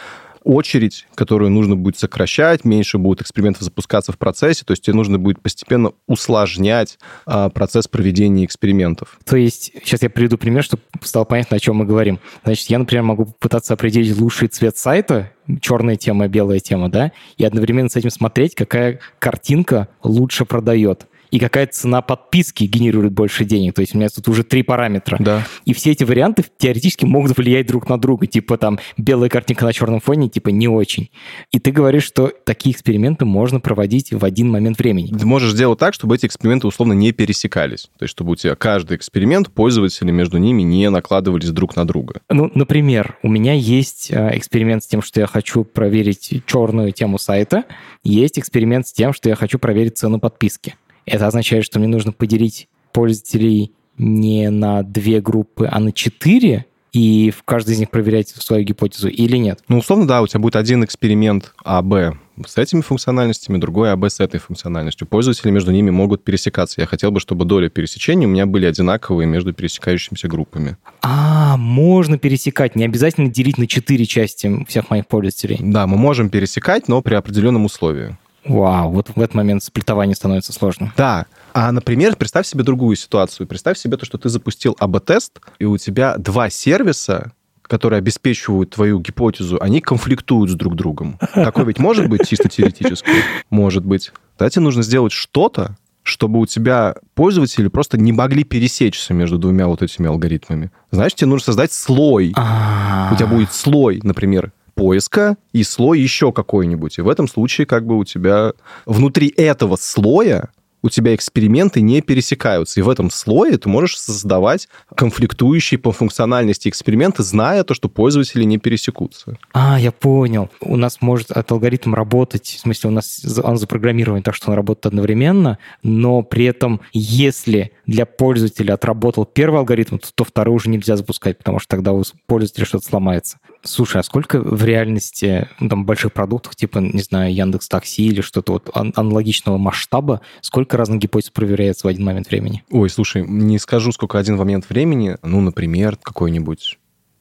[0.48, 5.18] очередь, которую нужно будет сокращать, меньше будет экспериментов запускаться в процессе, то есть тебе нужно
[5.18, 9.18] будет постепенно усложнять а, процесс проведения экспериментов.
[9.26, 12.18] То есть, сейчас я приведу пример, чтобы стало понятно, о чем мы говорим.
[12.44, 17.44] Значит, я, например, могу пытаться определить лучший цвет сайта, черная тема, белая тема, да, и
[17.44, 23.74] одновременно с этим смотреть, какая картинка лучше продает и какая цена подписки генерирует больше денег.
[23.74, 25.16] То есть у меня тут уже три параметра.
[25.20, 25.46] Да.
[25.64, 28.26] И все эти варианты теоретически могут влиять друг на друга.
[28.26, 31.10] Типа там белая картинка на черном фоне, типа не очень.
[31.52, 35.16] И ты говоришь, что такие эксперименты можно проводить в один момент времени.
[35.16, 37.90] Ты можешь сделать так, чтобы эти эксперименты условно не пересекались.
[37.98, 42.20] То есть чтобы у тебя каждый эксперимент, пользователи между ними не накладывались друг на друга.
[42.30, 47.18] Ну, например, у меня есть э, эксперимент с тем, что я хочу проверить черную тему
[47.18, 47.64] сайта.
[48.02, 50.74] Есть эксперимент с тем, что я хочу проверить цену подписки.
[51.08, 57.30] Это означает, что мне нужно поделить пользователей не на две группы, а на четыре, и
[57.30, 59.60] в каждой из них проверять свою гипотезу или нет?
[59.68, 62.16] Ну, условно, да, у тебя будет один эксперимент АБ
[62.46, 65.06] с этими функциональностями, другой АБ с этой функциональностью.
[65.06, 66.80] Пользователи между ними могут пересекаться.
[66.80, 70.76] Я хотел бы, чтобы доля пересечений у меня были одинаковые между пересекающимися группами.
[71.02, 72.76] А, можно пересекать.
[72.76, 75.58] Не обязательно делить на четыре части всех моих пользователей.
[75.60, 78.16] Да, мы можем пересекать, но при определенном условии.
[78.48, 80.92] Вау, вот в этот момент сплитование становится сложным.
[80.96, 81.26] Да.
[81.52, 83.46] А, например, представь себе другую ситуацию.
[83.46, 87.32] Представь себе то, что ты запустил АБ-тест, и у тебя два сервиса,
[87.62, 91.18] которые обеспечивают твою гипотезу, они конфликтуют с друг другом.
[91.34, 93.10] Такое ведь может быть чисто теоретически?
[93.50, 94.12] Может быть.
[94.36, 99.66] Тогда тебе нужно сделать что-то, чтобы у тебя пользователи просто не могли пересечься между двумя
[99.66, 100.70] вот этими алгоритмами.
[100.90, 102.30] Знаешь, тебе нужно создать слой.
[102.30, 106.98] У тебя будет слой, например, поиска и слой еще какой-нибудь.
[106.98, 108.52] И в этом случае как бы у тебя
[108.86, 110.50] внутри этого слоя
[110.82, 112.78] у тебя эксперименты не пересекаются.
[112.78, 118.44] И в этом слое ты можешь создавать конфликтующие по функциональности эксперименты, зная то, что пользователи
[118.44, 119.36] не пересекутся.
[119.52, 120.50] А, я понял.
[120.60, 124.56] У нас может этот алгоритм работать, в смысле у нас он запрограммирован так, что он
[124.56, 130.70] работает одновременно, но при этом если для пользователя отработал первый алгоритм, то, то второй уже
[130.70, 133.38] нельзя запускать, потому что тогда у пользователя что-то сломается.
[133.62, 138.20] Слушай, а сколько в реальности ну, там больших продуктов, типа, не знаю, Яндекс Такси или
[138.20, 142.64] что-то вот аналогичного масштаба, сколько разных гипотез проверяется в один момент времени?
[142.70, 145.16] Ой, слушай, не скажу, сколько один момент времени.
[145.22, 146.78] Ну, например, какой-нибудь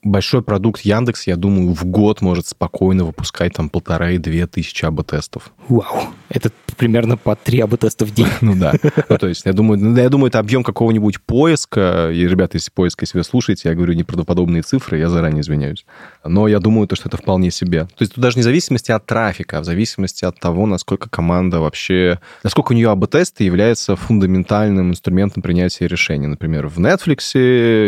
[0.08, 4.86] большой продукт Яндекс, я думаю, в год может спокойно выпускать там полтора и две тысячи
[4.86, 5.52] АБ-тестов.
[5.68, 8.28] Вау, это примерно по три АБ-теста в день.
[8.42, 8.74] Ну да.
[9.10, 12.12] Ну, то есть, я думаю, ну, я думаю, это объем какого-нибудь поиска.
[12.14, 15.86] И, ребята, если поиск, если вы слушаете, я говорю неправдоподобные цифры, я заранее извиняюсь.
[16.24, 17.86] Но я думаю, то, что это вполне себе.
[17.86, 21.10] То есть, тут даже не в зависимости от трафика, а в зависимости от того, насколько
[21.10, 22.20] команда вообще...
[22.44, 26.28] Насколько у нее АБ-тесты являются фундаментальным инструментом принятия решений.
[26.28, 27.38] Например, в Netflix,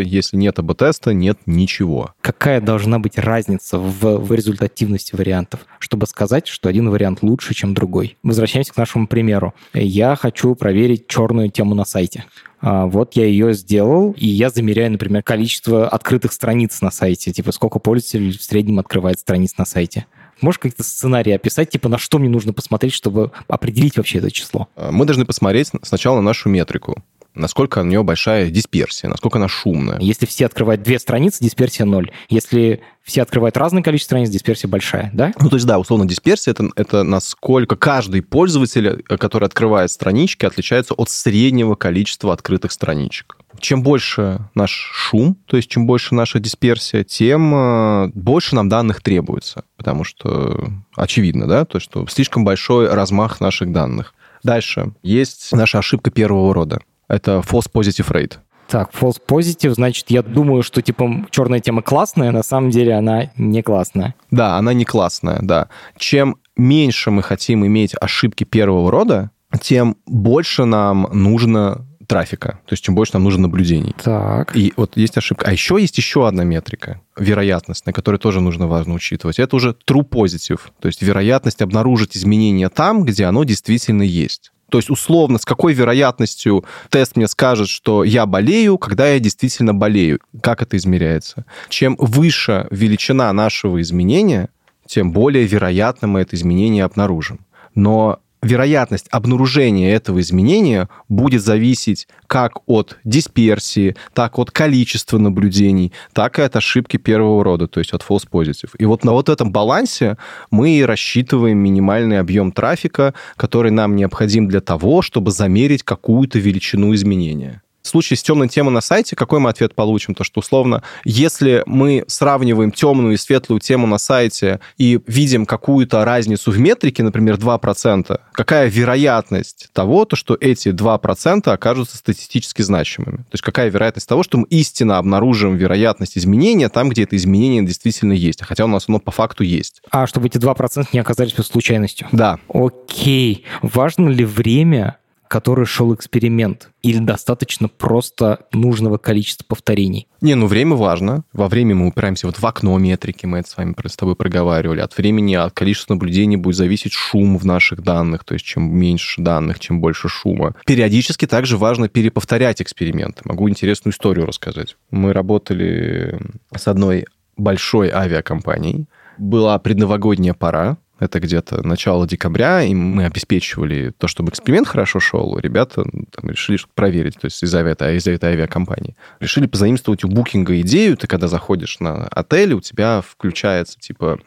[0.03, 2.09] если нет АБ-теста, нет ничего.
[2.22, 7.74] Какая должна быть разница в, в результативности вариантов, чтобы сказать, что один вариант лучше, чем
[7.74, 8.18] другой?
[8.24, 9.53] Возвращаемся к нашему примеру.
[9.74, 12.26] Я хочу проверить черную тему на сайте.
[12.62, 17.51] А, вот я ее сделал, и я замеряю, например, количество открытых страниц на сайте, типа
[17.51, 20.05] сколько пользователей в среднем открывает страниц на сайте.
[20.41, 24.68] Можешь какие-то сценарии описать, типа на что мне нужно посмотреть, чтобы определить вообще это число?
[24.78, 27.03] Мы должны посмотреть сначала на нашу метрику
[27.39, 29.99] насколько у нее большая дисперсия, насколько она шумная.
[29.99, 32.11] Если все открывают две страницы, дисперсия ноль.
[32.29, 35.33] Если все открывают разное количество страниц, дисперсия большая, да?
[35.39, 40.93] Ну, то есть, да, условно, дисперсия это, это насколько каждый пользователь, который открывает странички, отличается
[40.93, 43.37] от среднего количества открытых страничек.
[43.59, 49.01] Чем больше наш шум, то есть чем больше наша дисперсия, тем э, больше нам данных
[49.01, 54.13] требуется, потому что очевидно, да, то, что слишком большой размах наших данных.
[54.43, 56.79] Дальше есть наша ошибка первого рода.
[57.10, 58.38] Это false positive rate.
[58.70, 63.32] Так, false positive, значит, я думаю, что, типа, черная тема классная, на самом деле она
[63.36, 64.14] не классная.
[64.30, 65.70] Да, она не классная, да.
[65.97, 72.84] Чем меньше мы хотим иметь ошибки первого рода, тем больше нам нужно трафика, то есть
[72.84, 73.95] чем больше нам нужно наблюдений.
[74.03, 74.55] Так.
[74.55, 75.45] И вот есть ошибка.
[75.47, 79.39] А еще есть еще одна метрика, вероятность, на которой тоже нужно важно учитывать.
[79.39, 84.51] Это уже true positive, то есть вероятность обнаружить изменения там, где оно действительно есть.
[84.70, 89.74] То есть, условно, с какой вероятностью тест мне скажет, что я болею, когда я действительно
[89.74, 90.20] болею.
[90.41, 91.45] Как это измеряется?
[91.70, 94.49] Чем выше величина нашего изменения,
[94.86, 97.39] тем более вероятно мы это изменение обнаружим.
[97.76, 106.39] Но вероятность обнаружения этого изменения будет зависеть как от дисперсии, так от количества наблюдений, так
[106.39, 108.69] и от ошибки первого рода, то есть от false positive.
[108.77, 110.17] И вот на вот этом балансе
[110.51, 116.93] мы и рассчитываем минимальный объем трафика, который нам необходим для того, чтобы замерить какую-то величину
[116.93, 117.61] изменения.
[117.82, 120.13] В случае с темной темой на сайте, какой мы ответ получим?
[120.13, 126.03] То, что условно, если мы сравниваем темную и светлую тему на сайте и видим какую-то
[126.05, 133.17] разницу в метрике, например, 2%, какая вероятность того, то, что эти 2% окажутся статистически значимыми?
[133.17, 137.63] То есть какая вероятность того, что мы истинно обнаружим вероятность изменения там, где это изменение
[137.63, 139.82] действительно есть, хотя у нас оно по факту есть.
[139.89, 142.07] А, чтобы эти 2% не оказались случайностью?
[142.11, 142.39] Да.
[142.49, 143.45] Окей.
[143.61, 144.99] Важно ли время
[145.30, 146.69] который шел эксперимент?
[146.82, 150.07] Или достаточно просто нужного количества повторений?
[150.21, 151.23] Не, ну время важно.
[151.32, 154.82] Во время мы упираемся вот в окно метрики, мы это с вами с тобой проговаривали.
[154.82, 159.21] От времени, от количества наблюдений будет зависеть шум в наших данных, то есть чем меньше
[159.21, 160.55] данных, чем больше шума.
[160.65, 163.21] Периодически также важно переповторять эксперименты.
[163.23, 164.75] Могу интересную историю рассказать.
[164.89, 166.19] Мы работали
[166.55, 167.05] с одной
[167.38, 168.88] большой авиакомпанией.
[169.19, 175.38] Была предновогодняя пора, это где-то начало декабря, и мы обеспечивали то, чтобы эксперимент хорошо шел.
[175.38, 178.95] Ребята там, решили проверить, то есть из-за этой, из этой авиакомпании.
[179.20, 184.20] Решили позаимствовать у букинга идею, ты когда заходишь на отель, у тебя включается, типа,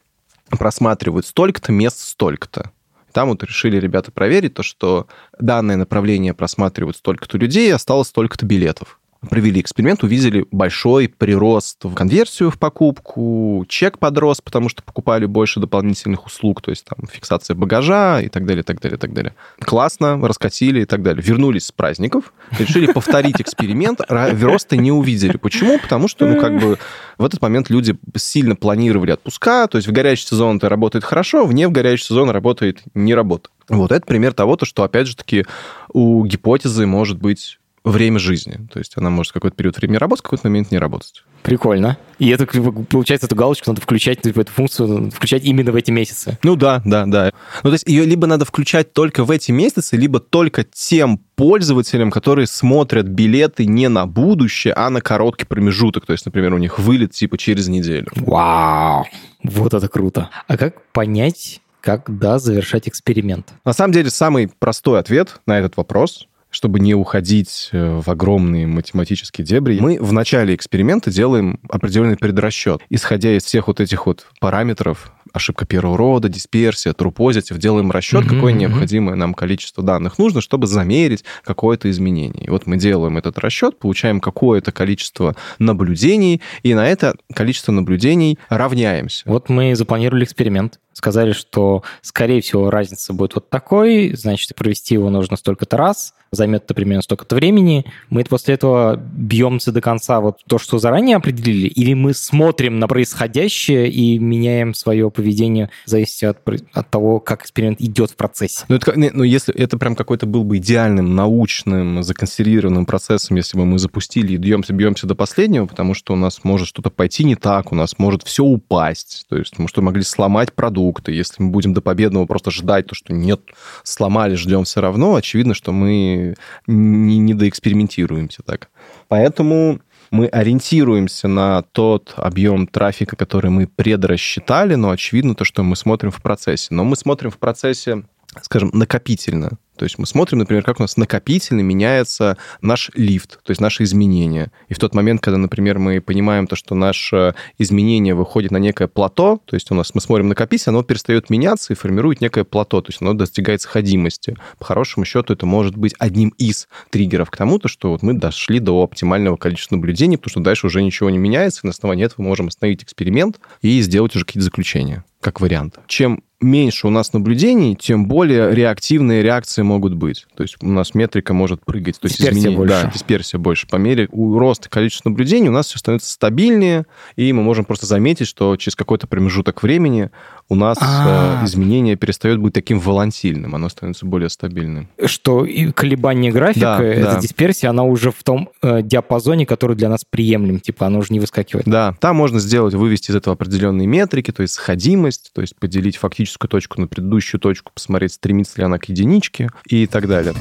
[0.51, 2.71] просматривают столько-то мест столько-то.
[3.13, 5.07] Там вот решили ребята проверить то, что
[5.39, 8.99] данное направление просматривают столько-то людей, осталось столько-то билетов
[9.29, 15.61] провели эксперимент, увидели большой прирост в конверсию в покупку, чек подрос, потому что покупали больше
[15.61, 19.35] дополнительных услуг, то есть там фиксация багажа и так далее, так далее, так далее.
[19.61, 21.23] Классно, раскатили и так далее.
[21.23, 25.37] Вернулись с праздников, решили повторить эксперимент, роста не увидели.
[25.37, 25.79] Почему?
[25.79, 26.79] Потому что, ну, как бы
[27.19, 31.47] в этот момент люди сильно планировали отпуска, то есть в горячий сезон это работает хорошо,
[31.47, 33.53] вне в горячий сезон работает не работает.
[33.69, 35.47] Вот это пример того, то, что, опять же таки,
[35.93, 38.67] у гипотезы может быть время жизни.
[38.73, 41.25] То есть она может какой-то период времени работать, какой-то момент не работать.
[41.43, 41.99] Прикольно.
[42.19, 46.39] И это, получается, эту галочку надо включать, типа, эту функцию включать именно в эти месяцы.
[46.45, 47.33] Ну да, да, да.
[47.65, 52.13] Ну то есть ее либо надо включать только в эти месяцы, либо только тем пользователям,
[52.13, 56.07] которые смотрят билеты не на будущее, а на короткий промежуток.
[56.07, 58.09] То есть, например, у них вылет типа через неделю.
[58.15, 59.07] Вау!
[59.43, 60.31] Вот это круто.
[60.47, 63.53] А как понять, когда завершать эксперимент?
[63.65, 68.67] На самом деле, самый простой ответ на этот вопрос чтобы не уходить э, в огромные
[68.67, 72.81] математические дебри, мы в начале эксперимента делаем определенный предрасчет.
[72.91, 78.29] Исходя из всех вот этих вот параметров, ошибка первого рода, дисперсия, positive, делаем расчет, mm-hmm,
[78.29, 82.45] какое необходимое нам количество данных нужно, чтобы замерить какое-то изменение.
[82.45, 88.39] И вот мы делаем этот расчет, получаем какое-то количество наблюдений, и на это количество наблюдений
[88.51, 89.23] равняемся.
[89.27, 95.11] Вот мы запланировали эксперимент сказали, что, скорее всего, разница будет вот такой, значит, провести его
[95.11, 97.85] нужно столько-то раз, займет это примерно столько-то времени.
[98.09, 102.89] Мы после этого бьемся до конца вот то, что заранее определили, или мы смотрим на
[102.89, 106.39] происходящее и меняем свое поведение в зависимости от,
[106.73, 108.65] от того, как эксперимент идет в процессе.
[108.69, 113.67] Ну, это, ну, если это прям какой-то был бы идеальным, научным, законсервированным процессом, если бы
[113.67, 117.37] мы запустили и бьемся, бьемся до последнего, потому что у нас может что-то пойти не
[117.37, 120.53] так, у нас может все упасть, то есть мы что могли сломать
[120.83, 121.13] продукты.
[121.13, 123.41] Если мы будем до победного просто ждать то, что нет,
[123.85, 126.35] сломали, ждем все равно, очевидно, что мы
[126.67, 128.69] не, не доэкспериментируемся так.
[129.09, 129.81] Поэтому
[130.11, 136.11] мы ориентируемся на тот объем трафика, который мы предрасчитали, но очевидно то, что мы смотрим
[136.11, 136.69] в процессе.
[136.71, 138.03] Но мы смотрим в процессе,
[138.43, 139.51] скажем, накопительно.
[139.83, 143.83] То есть мы смотрим, например, как у нас накопительно меняется наш лифт, то есть наши
[143.83, 144.53] изменения.
[144.69, 148.87] И в тот момент, когда, например, мы понимаем то, что наше изменение выходит на некое
[148.87, 152.81] плато, то есть у нас мы смотрим накопитель, оно перестает меняться и формирует некое плато,
[152.81, 154.37] то есть оно достигает сходимости.
[154.61, 158.15] По хорошему счету это может быть одним из триггеров к тому, то, что вот мы
[158.15, 162.05] дошли до оптимального количества наблюдений, потому что дальше уже ничего не меняется, и на основании
[162.05, 165.81] этого мы можем остановить эксперимент и сделать уже какие-то заключения, как вариант.
[165.89, 170.27] Чем меньше у нас наблюдений, тем более реактивные реакции могут быть.
[170.37, 172.01] То есть у нас метрика может прыгать.
[172.01, 172.83] То дисперсия есть изменение, больше.
[172.83, 173.67] Да, дисперсия больше.
[173.69, 176.85] По мере роста количества наблюдений у нас все становится стабильнее,
[177.17, 180.11] и мы можем просто заметить, что через какой-то промежуток времени
[180.53, 181.41] у нас А-а-а.
[181.41, 184.87] Э, изменение перестает быть таким волатильным, оно становится более стабильным.
[185.03, 187.21] Что и колебание графика, да, эта да.
[187.21, 191.21] дисперсия, она уже в том э, диапазоне, который для нас приемлем, типа она уже не
[191.21, 191.67] выскакивает.
[191.67, 195.97] Да, там можно сделать, вывести из этого определенные метрики, то есть сходимость, то есть поделить
[195.97, 200.35] фактическую точку на предыдущую точку, посмотреть, стремится ли она к единичке и так далее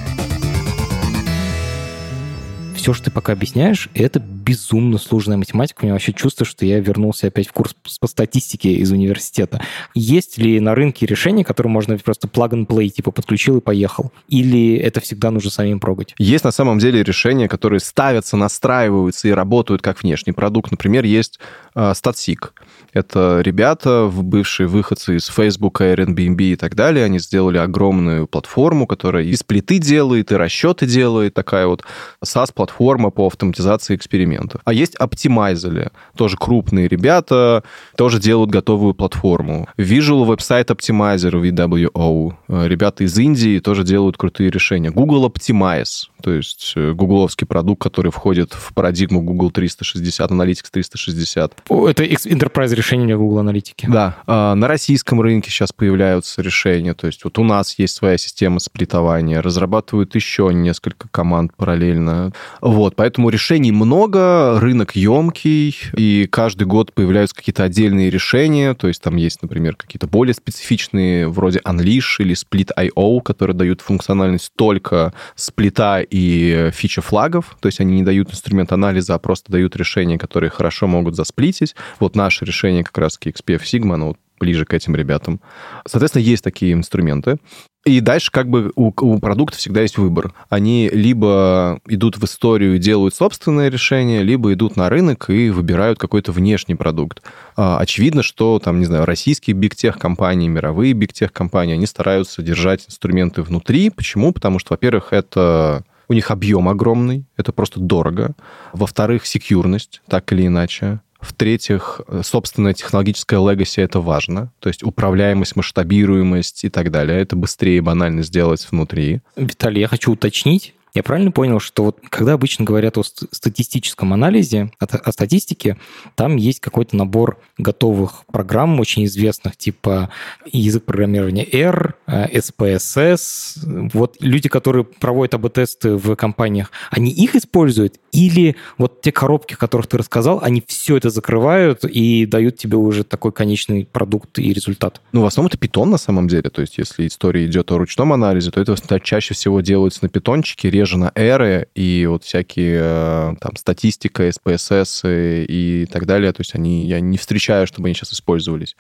[2.82, 5.82] все, что ты пока объясняешь, это безумно сложная математика.
[5.82, 9.62] У меня вообще чувство, что я вернулся опять в курс по статистике из университета.
[9.94, 14.12] Есть ли на рынке решения, которые можно просто plug and play, типа подключил и поехал?
[14.28, 16.14] Или это всегда нужно самим прогать?
[16.18, 20.72] Есть на самом деле решения, которые ставятся, настраиваются и работают как внешний продукт.
[20.72, 21.40] Например, есть
[21.76, 22.50] э, StatSig.
[22.94, 27.06] Это ребята, бывшие выходцы из Facebook, Airbnb и так далее.
[27.06, 31.34] Они сделали огромную платформу, которая и сплиты делает, и расчеты делает.
[31.34, 31.84] Такая вот
[32.24, 34.31] SaaS-платформа по автоматизации экспериментов.
[34.64, 35.92] А есть Optimizely.
[36.16, 37.64] Тоже крупные ребята,
[37.96, 39.68] тоже делают готовую платформу.
[39.78, 42.34] Visual Website Optimizer, VWO.
[42.68, 44.92] Ребята из Индии тоже делают крутые решения.
[44.92, 51.54] Google Optimize, то есть э, гугловский продукт, который входит в парадигму Google 360, Analytics 360.
[51.70, 53.88] Это Enterprise решения для Google Аналитики.
[53.90, 54.18] Да.
[54.28, 56.94] А, на российском рынке сейчас появляются решения.
[56.94, 62.32] То есть вот у нас есть своя система сплитования, разрабатывают еще несколько команд параллельно.
[62.62, 64.21] Вот, поэтому решений много,
[64.60, 68.74] рынок емкий, и каждый год появляются какие-то отдельные решения.
[68.74, 74.52] То есть там есть, например, какие-то более специфичные, вроде Unleash или Split.io, которые дают функциональность
[74.56, 77.58] только сплита и фича флагов.
[77.60, 81.76] То есть они не дают инструмент анализа, а просто дают решения, которые хорошо могут засплитить.
[82.00, 85.40] Вот наше решение как раз-таки XPF Sigma, ну, ближе к этим ребятам.
[85.88, 87.38] Соответственно, есть такие инструменты.
[87.86, 90.34] И дальше как бы у, у продукта всегда есть выбор.
[90.50, 95.98] Они либо идут в историю и делают собственное решение, либо идут на рынок и выбирают
[95.98, 97.24] какой-то внешний продукт.
[97.56, 103.90] А, очевидно, что там, не знаю, российские бигтех-компании, мировые бигтех-компании, они стараются держать инструменты внутри.
[103.90, 104.32] Почему?
[104.32, 108.34] Потому что, во-первых, это у них объем огромный, это просто дорого.
[108.74, 111.00] Во-вторых, секьюрность, так или иначе.
[111.22, 114.52] В-третьих, собственная технологическая легаси— это важно.
[114.60, 117.22] То есть управляемость, масштабируемость и так далее.
[117.22, 119.22] Это быстрее банально сделать внутри.
[119.36, 120.74] Виталий, я хочу уточнить.
[120.94, 125.78] Я правильно понял, что вот когда обычно говорят о статистическом анализе, о, о статистике,
[126.16, 130.10] там есть какой-то набор готовых программ, очень известных, типа
[130.46, 133.60] язык программирования R, SPSS.
[133.64, 138.00] Э, вот люди, которые проводят АБ-тесты в компаниях, они их используют?
[138.12, 142.76] Или вот те коробки, о которых ты рассказал, они все это закрывают и дают тебе
[142.76, 145.02] уже такой конечный продукт и результат?
[145.14, 146.50] Ну, в основном это питон на самом деле.
[146.50, 150.70] То есть если история идет о ручном анализе, то это чаще всего делается на питончике,
[150.82, 156.56] реже на эры, и вот всякие э, там статистика, SPSS и так далее, то есть
[156.56, 158.76] они, я не встречаю, чтобы они сейчас использовались.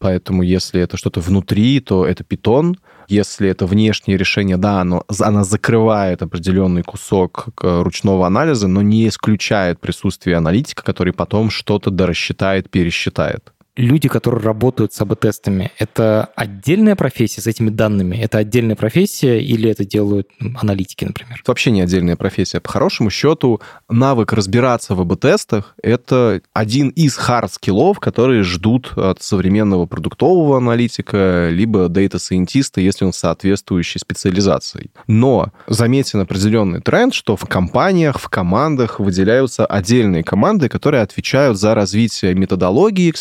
[0.00, 2.76] Поэтому если это что-то внутри, то это питон.
[3.08, 9.80] Если это внешнее решение, да, оно, она закрывает определенный кусок ручного анализа, но не исключает
[9.80, 13.52] присутствие аналитика, который потом что-то дорассчитает, пересчитает.
[13.78, 18.16] Люди, которые работают с АБ-тестами, это отдельная профессия с этими данными?
[18.16, 20.28] Это отдельная профессия или это делают
[20.60, 21.38] аналитики, например?
[21.40, 22.60] Это вообще не отдельная профессия.
[22.60, 28.92] По хорошему счету, навык разбираться в АБ-тестах— это один из hard skill ов, которые ждут
[28.96, 34.90] от современного продуктового аналитика, либо data scientist а, если он соответствующей специализацией.
[35.06, 41.74] Но заметен определенный тренд, что в компаниях, в командах выделяются отдельные команды, которые отвечают за
[41.76, 43.12] развитие методологии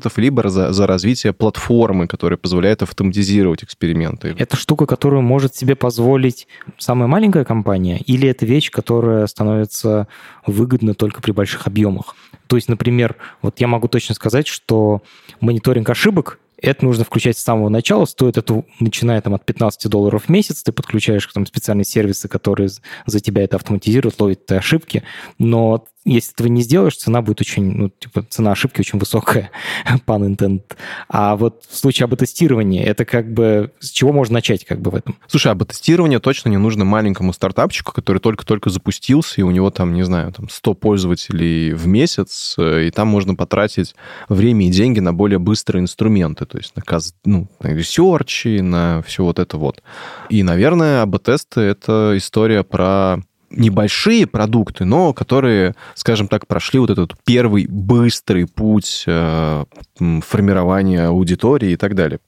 [0.00, 4.34] экспериментов, либо за, за развитие платформы, которая позволяет автоматизировать эксперименты.
[4.38, 6.46] Это штука, которую может себе позволить
[6.78, 10.06] самая маленькая компания, или это вещь, которая становится
[10.46, 12.14] выгодна только при больших объемах?
[12.46, 15.02] То есть, например, вот я могу точно сказать, что
[15.40, 18.04] мониторинг ошибок это нужно включать с самого начала.
[18.04, 20.62] Стоит это, начиная там, от 15 долларов в месяц.
[20.62, 22.68] Ты подключаешь там, специальные сервисы, которые
[23.06, 25.02] за тебя это автоматизируют, ловят ошибки.
[25.38, 29.50] Но если этого не сделаешь, цена будет очень, ну, типа, цена ошибки очень высокая,
[30.06, 30.76] пан интент.
[31.08, 34.94] А вот в случае АБ-тестирования, это как бы, с чего можно начать как бы в
[34.94, 35.16] этом?
[35.26, 40.02] Слушай, АБ-тестирование точно не нужно маленькому стартапчику, который только-только запустился, и у него там, не
[40.02, 43.94] знаю, там 100 пользователей в месяц, э, и там можно потратить
[44.28, 46.82] время и деньги на более быстрые инструменты, то есть на,
[47.24, 49.82] ну, на ресерчи, на все вот это вот.
[50.30, 53.18] И, наверное, АБ-тесты— это история про
[53.50, 59.64] небольшие продукты, но которые, скажем так, прошли вот этот первый быстрый путь э,
[59.98, 62.20] формирования аудитории и так далее.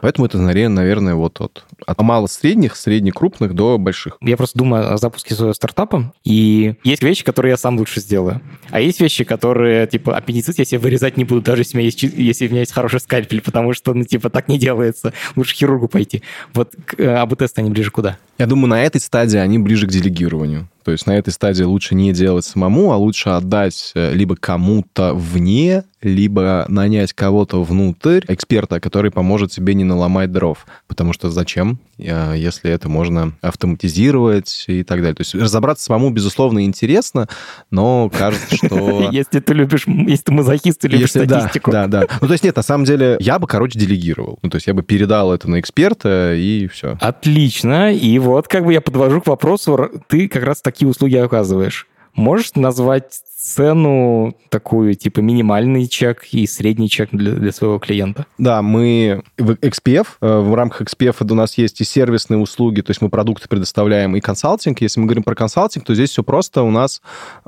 [0.00, 4.18] Поэтому это, наверное, вот от, от мало-средних, средне-крупных до больших.
[4.20, 8.40] Я просто думаю о запуске своего стартапа, и есть вещи, которые я сам лучше сделаю.
[8.70, 11.86] А есть вещи, которые, типа, аппендицит я себе вырезать не буду, даже если у меня
[11.86, 15.12] есть, если у меня есть хороший скальпель, потому что, ну, типа, так не делается.
[15.36, 16.22] Лучше хирургу пойти.
[16.52, 18.18] Вот э, АБ-тесты, они ближе куда?
[18.38, 20.68] Я думаю, на этой стадии они ближе к делегированию.
[20.84, 25.14] То есть на этой стадии лучше не делать самому, а лучше отдать э, либо кому-то
[25.14, 30.66] вне, либо нанять кого-то внутрь, эксперта, который поможет тебе не наломать дров.
[30.86, 35.14] Потому что зачем, э, если это можно автоматизировать и так далее.
[35.14, 37.28] То есть разобраться самому, безусловно, интересно,
[37.70, 39.08] но кажется, что...
[39.12, 41.70] Если ты любишь, если ты мазохист и любишь статистику.
[41.70, 42.06] Да, да.
[42.20, 44.38] Ну, то есть нет, на самом деле, я бы, короче, делегировал.
[44.42, 46.96] Ну, то есть я бы передал это на эксперта, и все.
[47.00, 47.92] Отлично.
[47.92, 51.86] И вот как бы я подвожу к вопросу, ты как раз такие услуги оказываешь.
[52.14, 58.26] Можешь назвать цену такую, типа минимальный чек и средний чек для, для своего клиента?
[58.38, 62.90] Да, мы в XPF, э, в рамках XPF у нас есть и сервисные услуги, то
[62.90, 64.80] есть мы продукты предоставляем, и консалтинг.
[64.80, 67.02] Если мы говорим про консалтинг, то здесь все просто, у нас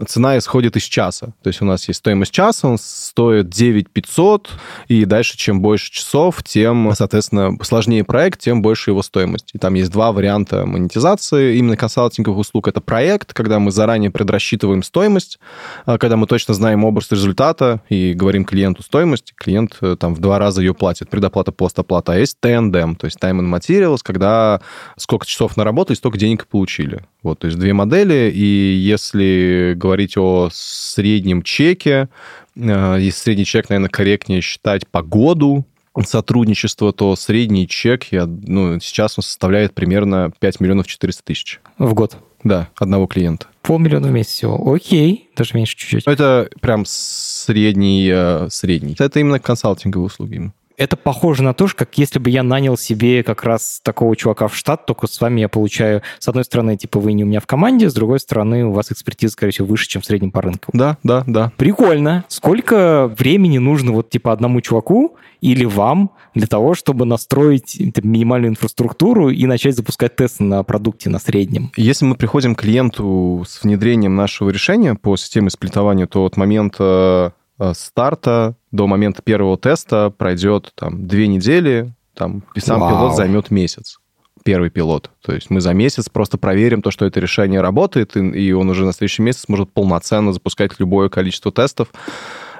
[0.07, 1.29] цена исходит из часа.
[1.43, 4.51] То есть у нас есть стоимость часа, он стоит 9 500,
[4.89, 9.51] и дальше, чем больше часов, тем, соответственно, сложнее проект, тем больше его стоимость.
[9.55, 12.69] И там есть два варианта монетизации именно консалтинговых услуг.
[12.69, 15.39] Это проект, когда мы заранее предрасчитываем стоимость,
[15.85, 20.21] а когда мы точно знаем образ результата и говорим клиенту стоимость, клиент э, там в
[20.21, 22.13] два раза ее платит, предоплата, постоплата.
[22.13, 24.61] А есть T&M, то есть Time and Materials, когда
[24.97, 27.05] сколько часов наработали, столько денег получили.
[27.23, 32.09] Вот, то есть две модели, и если говорить о среднем чеке,
[32.55, 35.65] э, если средний чек, наверное, корректнее считать по году,
[36.05, 41.61] сотрудничества, то средний чек я, ну, сейчас он составляет примерно 5 миллионов 400 тысяч.
[41.79, 42.19] В год?
[42.45, 43.47] Да, одного клиента.
[43.63, 44.73] Полмиллиона в месяц всего.
[44.73, 46.07] Окей, даже меньше чуть-чуть.
[46.07, 48.95] Это прям средний, э, средний.
[48.99, 53.45] Это именно консалтинговые услуги это похоже на то, как если бы я нанял себе как
[53.45, 57.13] раз такого чувака в штат, только с вами я получаю, с одной стороны, типа, вы
[57.13, 60.03] не у меня в команде, с другой стороны, у вас экспертиза, скорее всего, выше, чем
[60.03, 60.71] в среднем по рынку.
[60.73, 61.53] Да, да, да.
[61.57, 62.25] Прикольно.
[62.29, 69.31] Сколько времени нужно вот, типа, одному чуваку или вам для того, чтобы настроить минимальную инфраструктуру
[69.31, 71.73] и начать запускать тесты на продукте на среднем?
[71.77, 77.35] Если мы приходим к клиенту с внедрением нашего решения по системе сплитования, то от момента
[77.59, 82.91] Э, старта до момента первого теста пройдет там две недели, там и сам Вау.
[82.91, 83.99] пилот займет месяц
[84.47, 85.11] первый пилот.
[85.23, 88.85] То есть мы за месяц просто проверим то, что это решение работает, и, он уже
[88.87, 91.89] на следующий месяц может полноценно запускать любое количество тестов.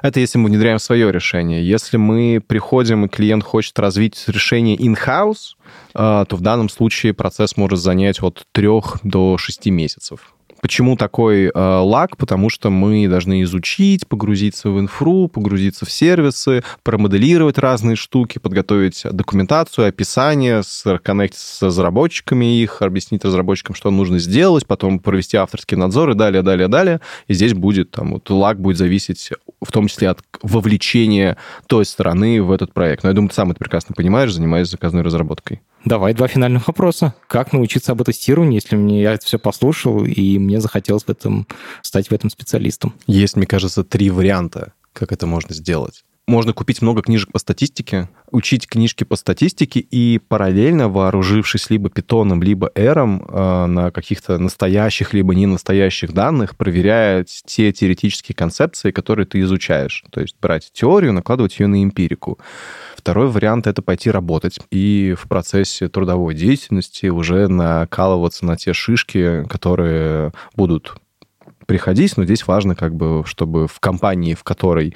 [0.01, 1.65] Это если мы внедряем свое решение.
[1.65, 5.55] Если мы приходим, и клиент хочет развить решение in-house,
[5.95, 10.35] э, то в данном случае процесс может занять от трех до шести месяцев.
[10.61, 12.17] Почему такой э, лаг?
[12.17, 19.03] Потому что мы должны изучить, погрузиться в инфру, погрузиться в сервисы, промоделировать разные штуки, подготовить
[19.03, 20.61] документацию, описание,
[21.03, 26.41] коннектить с разработчиками их, объяснить разработчикам, что нужно сделать, потом провести авторский надзор и далее,
[26.41, 27.01] далее, далее.
[27.27, 29.31] И здесь будет, там, вот лаг будет зависеть
[29.61, 33.03] в том числе от вовлечения той стороны в этот проект.
[33.03, 35.61] Но я думаю, ты сам это прекрасно понимаешь, занимаясь заказной разработкой.
[35.85, 37.13] Давай два финальных вопроса.
[37.27, 41.47] Как научиться об тестировании, если мне я это все послушал, и мне захотелось в этом,
[41.81, 42.93] стать в этом специалистом?
[43.05, 46.03] Есть, мне кажется, три варианта, как это можно сделать.
[46.27, 52.43] можно купить много книжек по статистике, учить книжки по статистике и параллельно, вооружившись либо питоном,
[52.43, 59.25] либо эром э, на каких-то настоящих, либо не настоящих данных, проверять те теоретические концепции, которые
[59.25, 60.03] ты изучаешь.
[60.11, 62.39] То есть брать теорию, накладывать ее на эмпирику.
[62.95, 69.45] Второй вариант— это пойти работать и в процессе трудовой деятельности уже накалываться на те шишки,
[69.47, 70.95] которые будут
[71.65, 74.95] приходить, но здесь важно, как бы, чтобы в компании, в которой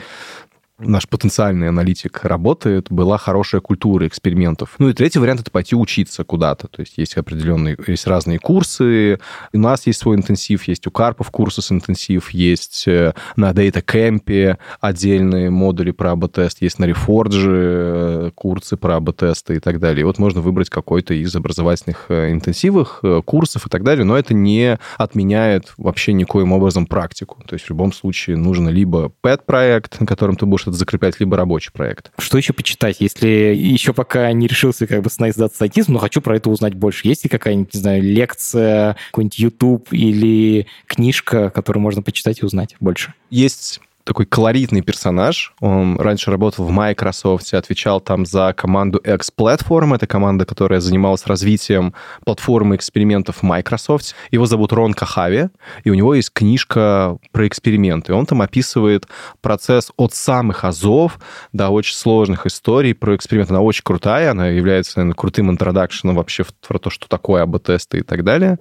[0.82, 4.76] наш потенциальный аналитик работает, была хорошая культура экспериментов.
[4.80, 6.68] Ну и третий вариант— это пойти учиться куда-то.
[6.68, 9.20] То есть есть определенные, есть разные курсы.
[9.54, 13.84] У нас есть свой интенсив, есть у Карпов курсы с интенсив, есть э, на Data
[13.84, 20.02] Camp отдельные модули про АБ-тест, есть на Reforge э, курсы про АБ-тесты и так далее.
[20.02, 24.34] И вот можно выбрать какой-то из образовательных э, интенсивов, курсов и так далее, но это
[24.34, 27.44] не отменяет вообще никоим образом практику.
[27.48, 31.38] То есть в любом случае нужно либо PET-проект, на котором ты будешь что-то закреплять, либо
[31.38, 32.12] рабочий проект.
[32.18, 36.38] Что еще почитать, если еще пока не решился как бы сдаться статизм, но хочу про
[36.38, 37.08] это узнать больше?
[37.08, 42.76] Есть ли какая-нибудь, не знаю, лекция, какой-нибудь YouTube или книжка, которую можно почитать и узнать
[42.80, 43.14] больше?
[43.30, 43.82] Есть
[44.12, 45.54] такой колоритный персонаж.
[45.62, 49.96] Он раньше работал в Microsoft, отвечал там за команду X-Platform.
[49.96, 51.94] Это команда, которая занималась развитием
[52.26, 54.14] платформы экспериментов Microsoft.
[54.30, 55.48] Его зовут Рон Кахави,
[55.86, 58.14] и у него есть книжка про эксперименты.
[58.14, 59.08] Он там описывает
[59.40, 61.18] процесс от самых азов
[61.54, 63.54] до очень сложных историй про эксперименты.
[63.54, 68.04] Она очень крутая, она является, наверное, крутым интродакшеном вообще про то, что такое АБ-тесты и
[68.04, 68.60] так далее.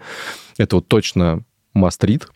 [0.58, 1.42] Это вот точно
[1.74, 2.28] мастрит.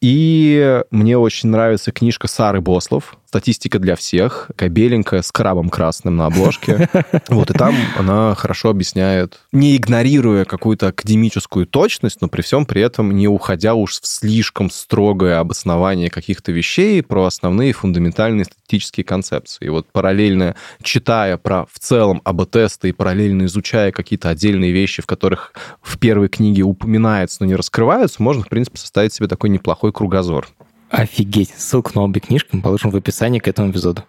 [0.00, 6.16] И мне очень нравится книжка Сары Бослов статистика для всех, такая беленькая, с крабом красным
[6.16, 6.90] на обложке.
[7.28, 12.82] Вот, и там она хорошо объясняет, не игнорируя какую-то академическую точность, но при всем при
[12.82, 19.66] этом не уходя уж в слишком строгое обоснование каких-то вещей про основные фундаментальные статистические концепции.
[19.66, 25.06] И вот параллельно читая про в целом АБ-тесты и параллельно изучая какие-то отдельные вещи, в
[25.06, 29.71] которых в первой книге упоминается, но не раскрываются, можно, в принципе, составить себе такой неплохой
[29.74, 30.48] кругозор.
[30.92, 31.54] Офигеть.
[31.56, 34.04] Ссылку на обе книжки мы положим в описании к этому эпизоду.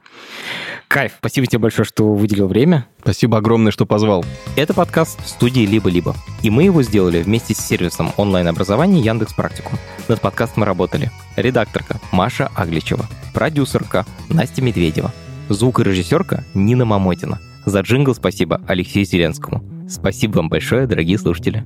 [0.90, 1.14] Кайф.
[1.18, 2.86] Спасибо тебе большое, что выделил время.
[3.02, 4.26] Спасибо огромное, что позвал.
[4.58, 6.14] Это подкаст студии «Либо-либо».
[6.44, 9.80] И мы его сделали вместе с сервисом онлайн-образования Яндекс Практикум.
[10.10, 15.14] Над подкастом работали редакторка Маша Агличева, продюсерка Настя Медведева,
[15.50, 17.40] звукорежиссерка Нина Мамотина.
[17.66, 19.64] За джингл спасибо Алексею Зеленскому.
[19.90, 21.64] Спасибо вам большое, дорогие слушатели.